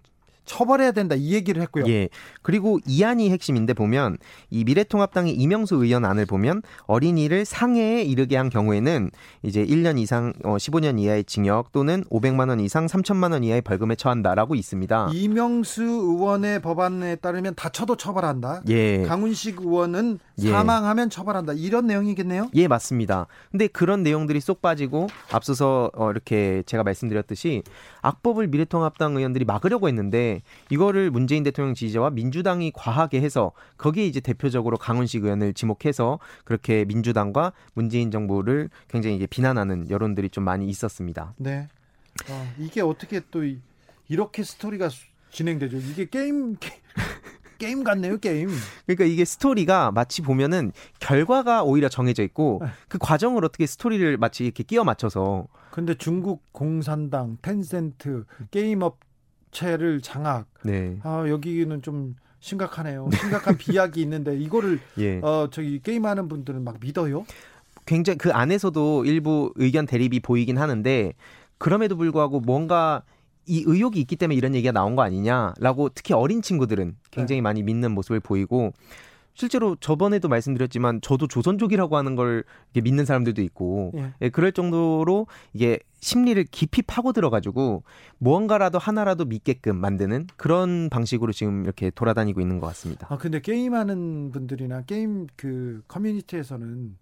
[0.47, 1.85] 처벌해야 된다 이 얘기를 했고요.
[1.89, 2.09] 예.
[2.43, 4.17] 그리고 이안이 핵심인데 보면
[4.51, 9.11] 이 미래통합당의 이명수 의원 안을 보면 어린이를 상해에 이르게 한 경우에는
[9.43, 13.97] 이제 1년 이상 어 15년 이하의 징역 또는 500만 원 이상 3천만 원 이하의 벌금에
[13.97, 15.11] 처한다라고 있습니다.
[15.13, 18.63] 이명수 의원의 법안에 따르면 다쳐도 처벌한다.
[18.69, 19.03] 예.
[19.03, 20.51] 강훈식 의원은 예.
[20.51, 21.55] 사망하면 처벌한다.
[21.55, 22.51] 이런 내용이겠네요.
[22.55, 23.27] 예, 맞습니다.
[23.51, 27.63] 근데 그런 내용들이 쏙 빠지고 앞서서 어 이렇게 제가 말씀드렸듯이
[28.03, 30.36] 악법을 미래통합당 의원들이 막으려고 했는데
[30.71, 37.53] 이거를 문재인 대통령 지지자와 민주당이 과하게 해서 거기에 이제 대표적으로 강훈식 의원을 지목해서 그렇게 민주당과
[37.75, 41.35] 문재인 정부를 굉장히 이제 비난하는 여론들이 좀 많이 있었습니다.
[41.37, 41.69] 네.
[42.31, 43.43] 어, 이게 어떻게 또
[44.09, 44.89] 이렇게 스토리가
[45.31, 45.77] 진행되죠?
[45.79, 46.57] 이게 게임
[47.59, 48.51] 게임 같네요, 게임.
[48.87, 52.71] 그러니까 이게 스토리가 마치 보면은 결과가 오히려 정해져 있고 네.
[52.89, 55.47] 그 과정을 어떻게 스토리를 마치 이렇게 끼워 맞춰서.
[55.71, 60.47] 근데 중국 공산당, 텐센트, 게임 업체를 장악.
[60.63, 60.99] 네.
[61.03, 63.09] 아, 여기는 좀 심각하네요.
[63.19, 65.19] 심각한 비약이 있는데 이거를 예.
[65.21, 67.25] 어 저기 게임하는 분들은 막 믿어요?
[67.87, 71.13] 굉장히 그 안에서도 일부 의견 대립이 보이긴 하는데
[71.57, 73.03] 그럼에도 불구하고 뭔가
[73.47, 77.43] 이 의혹이 있기 때문에 이런 얘기가 나온 거 아니냐라고 특히 어린 친구들은 굉장히 네.
[77.43, 78.75] 많이 믿는 모습을 보이고
[79.37, 84.15] 실제로 저번에도 말씀드렸지만 저도 조선족이라고 하는 걸 믿는 사람들도 있고 예.
[84.23, 87.83] 예, 그럴 정도로 이게 심리를 깊이 파고 들어가지고
[88.19, 93.07] 무언가라도 하나라도 믿게끔 만드는 그런 방식으로 지금 이렇게 돌아다니고 있는 것 같습니다.
[93.11, 96.97] 아 근데 게임하는 분들이나 게임 그 커뮤니티에서는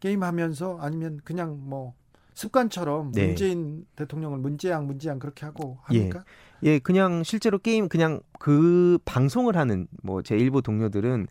[0.00, 1.94] 게임하면서 아니면 그냥 뭐
[2.34, 3.28] 습관처럼 네.
[3.28, 6.22] 문재인 대통령을 문재양 문재양 그렇게 하고 합니까?
[6.64, 6.72] 예.
[6.72, 11.28] 예, 그냥 실제로 게임 그냥 그 방송을 하는 뭐 제 일부 동료들은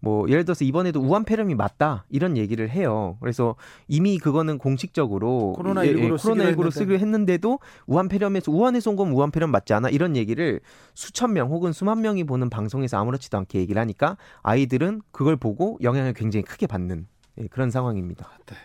[0.00, 3.18] 뭐 예를 들어서 이번에도 우한 폐렴이 맞다 이런 얘기를 해요.
[3.20, 3.54] 그래서
[3.86, 9.30] 이미 그거는 공식적으로 코로나 19로, 예, 19로 쓰기로 했는데도 우한 폐렴에서 우한에서 온 건 우한
[9.30, 10.60] 폐렴 맞지 않아 이런 얘기를
[10.94, 16.12] 수천 명 혹은 수만 명이 보는 방송에서 아무렇지도 않게 얘기를 하니까 아이들은 그걸 보고 영향을
[16.14, 17.06] 굉장히 크게 받는
[17.38, 18.28] 예, 그런 상황입니다.
[18.46, 18.56] 네.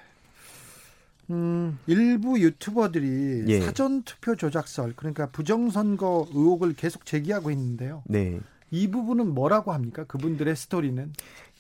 [1.32, 3.62] 음, 일부 유튜버들이 예.
[3.62, 8.04] 사전 투표 조작설 그러니까 부정선거 의혹을 계속 제기하고 있는데요.
[8.06, 8.40] 네.
[8.76, 10.04] 이 부분은 뭐라고 합니까?
[10.04, 11.14] 그분들의 스토리는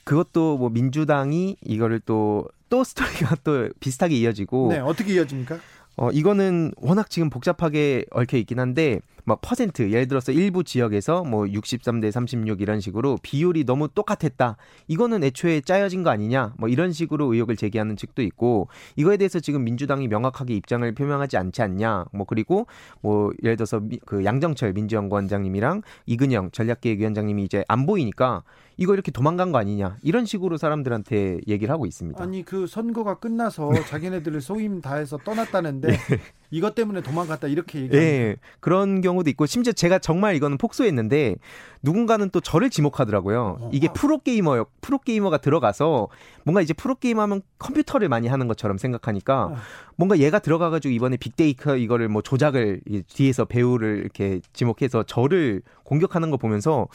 [0.03, 5.57] 그것도 뭐 민주당이 이거를 또또 스토리가 또 비슷하게 이어지고 네, 어떻게 이어집니까?
[5.97, 11.45] 어, 이거는 워낙 지금 복잡하게 얽혀 있긴 한데, 막 퍼센트, 예를 들어서 일부 지역에서 뭐
[11.45, 14.55] 63대 36 이런 식으로 비율이 너무 똑같았다.
[14.87, 16.53] 이거는 애초에 짜여진 거 아니냐?
[16.57, 21.61] 뭐 이런 식으로 의혹을 제기하는 측도 있고, 이거에 대해서 지금 민주당이 명확하게 입장을 표명하지 않지
[21.63, 22.05] 않냐?
[22.13, 22.67] 뭐 그리고
[23.01, 28.43] 뭐 예를 들어서 미, 그 양정철 민주연구원장님이랑 이근영 전략기획위원장님이 이제 안 보이니까
[28.77, 32.21] 이거 이렇게 도망간 거 아니냐 이런 식으로 사람들한테 얘기를 하고 있습니다.
[32.21, 36.19] 아니 그 선거가 끝나서 자기네들을 소임 다해서 떠났다는데 네.
[36.51, 37.89] 이것 때문에 도망갔다 이렇게 얘기.
[37.89, 41.35] 네 그런 경우도 있고 심지어 제가 정말 이거는 폭소했는데
[41.83, 43.57] 누군가는 또 저를 지목하더라고요.
[43.61, 43.69] 어.
[43.73, 46.07] 이게 프로 게이머요 프로 게이머가 들어가서
[46.45, 49.55] 뭔가 이제 프로 게임 하면 컴퓨터를 많이 하는 것처럼 생각하니까 어.
[49.95, 56.37] 뭔가 얘가 들어가가지고 이번에 빅데이터 이거를 뭐 조작을 뒤에서 배우를 이렇게 지목해서 저를 공격하는 거
[56.37, 56.87] 보면서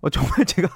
[0.00, 0.68] 어, 정말 제가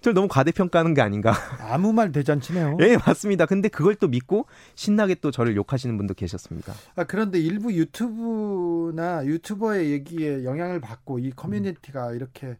[0.00, 1.32] 저를 너무 과대평가하는 게 아닌가.
[1.60, 2.76] 아무 말 대잔치네요.
[2.76, 3.46] 네, 맞습니다.
[3.46, 6.74] 근데 그걸 또 믿고 신나게 또 저를 욕하시는 분도 계셨습니다.
[6.96, 12.16] 아, 그런데 일부 유튜브나 유튜버의 얘기에 영향을 받고 이 커뮤니티가 음.
[12.16, 12.56] 이렇게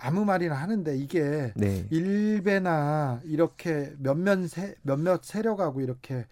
[0.00, 1.86] 아무 말이나 하는데 이게 네.
[1.90, 6.26] 일베나 이렇게 몇몇 세, 몇몇 세력하고 이렇게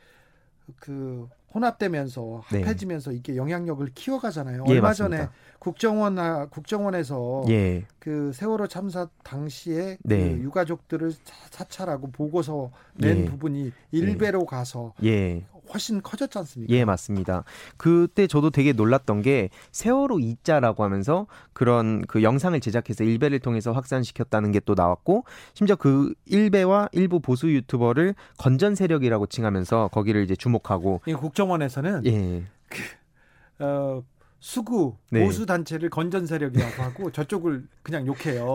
[0.79, 2.63] 그 혼합되면서 네.
[2.63, 3.17] 합해지면서 네.
[3.17, 4.65] 이게 영향력을 키워가잖아요.
[4.69, 5.17] 예, 얼마 맞습니다.
[5.17, 7.85] 전에 국정원 국정원에서 예.
[7.99, 10.37] 그 세월호 참사 당시에 그 네.
[10.37, 11.13] 그 유가족들을
[11.51, 13.25] 사찰하고 보고서 낸 예.
[13.25, 15.45] 부분이 일배로 가서 예.
[15.73, 16.73] 훨씬 커졌지 않습니까?
[16.75, 17.45] 예, 맞습니다.
[17.77, 24.53] 그때 저도 되게 놀랐던 게 세월호 2자라고 하면서 그런 그 영상을 제작해서 일베를 통해서 확산시켰다는
[24.53, 31.01] 게 또 나왔고 심지어 그 일베와 일부 보수 유튜버를 건전 세력이라고 칭하면서 거기를 이제 주목하고
[31.07, 32.45] 예, 국정원에서는 예.
[32.69, 34.03] 그, 어,
[34.39, 35.23] 수구 네.
[35.25, 38.53] 보수 단체를 건전 세력이라고 하고 저쪽을 그냥 욕해요.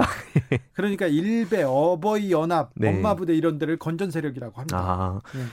[0.74, 2.90] 그러니까 일베 어버이 연합 네.
[2.90, 4.78] 엄마 부대 이런 데를 건전 세력이라고 합니다.
[4.80, 5.44] 아, 네.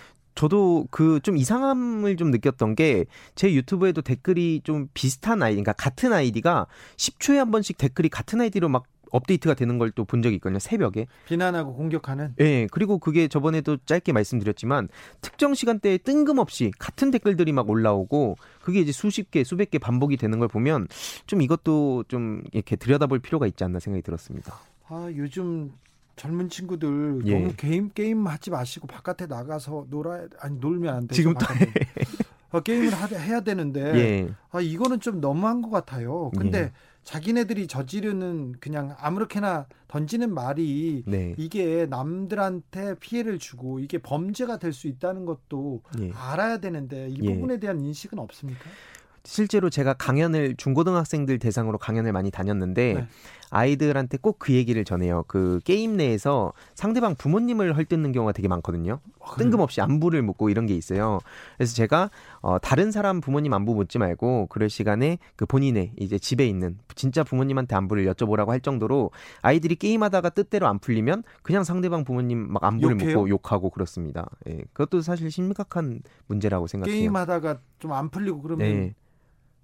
[0.42, 3.04] 저도 그 좀 이상함을 좀 느꼈던 게
[3.36, 6.66] 제 유튜브에도 댓글이 좀 비슷한 아이디, 그러니까 같은 아이디가
[6.96, 10.58] 10초에 한 번씩 댓글이 같은 아이디로 막 업데이트가 되는 걸 또 본 적이 있거든요.
[10.58, 11.06] 새벽에.
[11.26, 12.34] 비난하고 공격하는.
[12.40, 12.44] 예.
[12.44, 14.88] 네, 그리고 그게 저번에도 짧게 말씀드렸지만
[15.20, 20.38] 특정 시간대에 뜬금없이 같은 댓글들이 막 올라오고 그게 이제 수십 개, 수백 개 반복이 되는
[20.38, 20.88] 걸 보면
[21.26, 24.54] 좀 이것도 좀 이렇게 들여다볼 필요가 있지 않나 생각이 들었습니다.
[24.88, 25.72] 아, 요즘
[26.16, 27.38] 젊은 친구들 예.
[27.38, 31.14] 너무 게임 게임 하지 마시고 바깥에 나가서 놀아 아니 놀면 안 되죠.
[31.14, 31.46] 지금 또
[32.50, 34.28] 어, 게임을 하, 해야 되는데 예.
[34.50, 36.30] 아 이거는 좀 너무한 것 같아요.
[36.36, 36.72] 근데 예.
[37.04, 41.34] 자기네들이 저지르는 그냥 아무렇게나 던지는 말이 네.
[41.36, 46.12] 이게 남들한테 피해를 주고 이게 범죄가 될 수 있다는 것도 예.
[46.14, 47.34] 알아야 되는데 이 예.
[47.34, 48.60] 부분에 대한 인식은 없습니까?
[49.24, 53.08] 실제로 제가 강연을 중고등학생들 대상으로 강연을 많이 다녔는데 네.
[53.52, 55.24] 아이들한테 꼭 그 얘기를 전해요.
[55.28, 58.98] 그 게임 내에서 상대방 부모님을 헐뜯는 경우가 되게 많거든요.
[59.20, 61.20] 아, 뜬금없이 안부를 묻고 이런 게 있어요.
[61.56, 66.46] 그래서 제가 어 다른 사람 부모님 안부 묻지 말고 그럴 시간에 그 본인의 이제 집에
[66.48, 69.10] 있는 진짜 부모님한테 안부를 여쭤보라고 할 정도로
[69.42, 73.18] 아이들이 게임하다가 뜻대로 안 풀리면 그냥 상대방 부모님 막 안부를 욕해요?
[73.18, 74.28] 묻고 욕하고 그렇습니다.
[74.48, 74.62] 예.
[74.72, 76.96] 그것도 사실 심각한 문제라고 생각해요.
[76.98, 78.94] 게임하다가 좀 안 풀리고 그러면 네.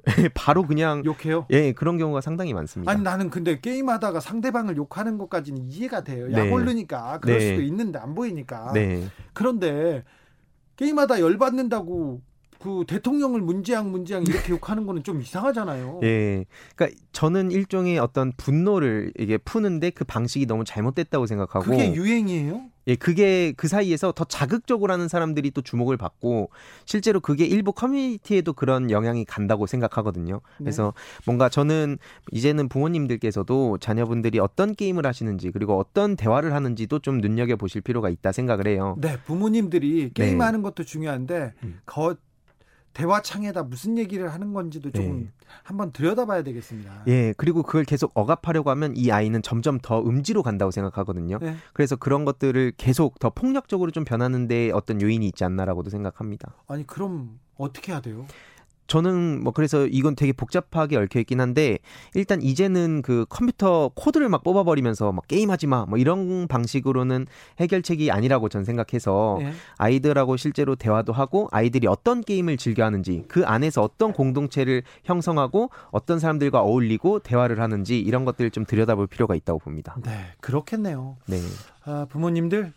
[0.34, 1.46] 바로 그냥 욕해요.
[1.50, 2.90] 예, 그런 경우가 상당히 많습니다.
[2.90, 6.32] 아니 나는 근데 게임하다가 상대방을 욕하는 것까지는 이해가 돼요.
[6.32, 6.50] 약 네.
[6.50, 7.48] 오르니까 그럴 네.
[7.50, 8.72] 수도 있는데 안 보이니까.
[8.72, 9.08] 네.
[9.32, 10.04] 그런데
[10.76, 12.20] 게임하다 열 받는다고
[12.58, 16.00] 그 대통령을 문재양 문재양 이렇게 욕하는 거는 좀 이상하잖아요.
[16.02, 16.44] 예.
[16.74, 22.62] 그러니까 저는 일종의 어떤 분노를 이게 푸는데 그 방식이 너무 잘못됐다고 생각하고 그게 유행이에요?
[22.88, 26.50] 예, 그게 그 사이에서 더 자극적으로 하는 사람들이 또 주목을 받고
[26.86, 30.36] 실제로 그게 일부 커뮤니티에도 그런 영향이 간다고 생각하거든요.
[30.36, 30.64] 네.
[30.64, 30.94] 그래서
[31.26, 31.98] 뭔가 저는
[32.32, 38.32] 이제는 부모님들께서도 자녀분들이 어떤 게임을 하시는지 그리고 어떤 대화를 하는지도 좀 눈여겨 보실 필요가 있다
[38.32, 38.96] 생각을 해요.
[38.98, 40.62] 네, 부모님들이 게임하는 네.
[40.62, 41.80] 것도 중요한데 음.
[41.84, 42.16] 거
[42.92, 45.30] 대화창에다 무슨 얘기를 하는 건지도 조금 네.
[45.62, 47.04] 한번 들여다봐야 되겠습니다.
[47.06, 51.38] 예, 그리고 그걸 계속 억압하려고 하면 이 아이는 점점 더 음지로 간다고 생각하거든요.
[51.40, 51.54] 네.
[51.72, 56.54] 그래서 그런 것들을 계속 더 폭력적으로 좀 변하는데 어떤 요인이 있지 않나라고도 생각합니다.
[56.66, 58.26] 아니 그럼 어떻게 해야 돼요?
[58.88, 61.78] 저는 뭐 그래서 이건 되게 복잡하게 얽혀 있긴 한데
[62.14, 67.26] 일단 이제는 그 컴퓨터 코드를 막 뽑아버리면서 막 게임하지 마 뭐 이런 방식으로는
[67.60, 69.52] 해결책이 아니라고 전 생각해서 네.
[69.76, 76.60] 아이들하고 실제로 대화도 하고 아이들이 어떤 게임을 즐겨하는지 그 안에서 어떤 공동체를 형성하고 어떤 사람들과
[76.62, 79.96] 어울리고 대화를 하는지 이런 것들을 좀 들여다볼 필요가 있다고 봅니다.
[80.02, 81.16] 네, 그렇겠네요.
[81.26, 81.38] 네.
[81.84, 82.72] 아, 부모님들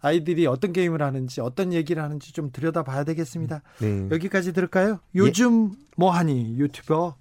[0.00, 3.62] 아이들이 어떤 게임을 하는지 어떤 얘기를 하는지 좀 들여다봐야 되겠습니다.
[3.80, 4.08] 네.
[4.10, 5.00] 여기까지 들을까요?
[5.14, 5.78] 요즘 예.
[5.96, 7.16] 뭐하니 유튜버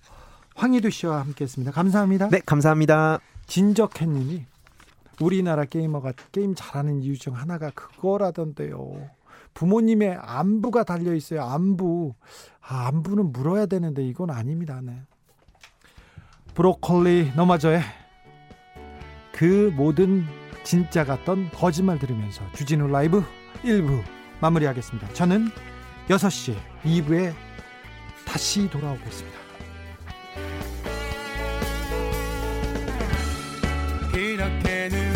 [0.56, 1.72] 황희두 씨와 함께했습니다.
[1.72, 2.30] 감사합니다.
[2.30, 3.20] 네, 감사합니다.
[3.48, 4.46] 진적해님이
[5.22, 9.10] 우리나라 게이머가 게임 잘하는 이유 중 하나가 그거라던데요.
[9.54, 11.44] 부모님의 안부가 달려 있어요.
[11.44, 12.14] 안부.
[12.62, 14.80] 아, 안부는 물어야 되는데 이건 아닙니다.
[14.84, 15.02] 네.
[16.54, 17.82] 브로콜리 너마저의
[19.32, 20.26] 그 모든
[20.68, 23.24] 진짜 같던 거짓말 들으면서 주진우 라이브
[23.64, 24.04] 1부
[24.42, 25.14] 마무리하겠습니다.
[25.14, 25.50] 저는
[26.10, 27.34] 6시 2부에
[28.26, 29.40] 다시 돌아오겠습니다.
[34.14, 35.07] 이렇게는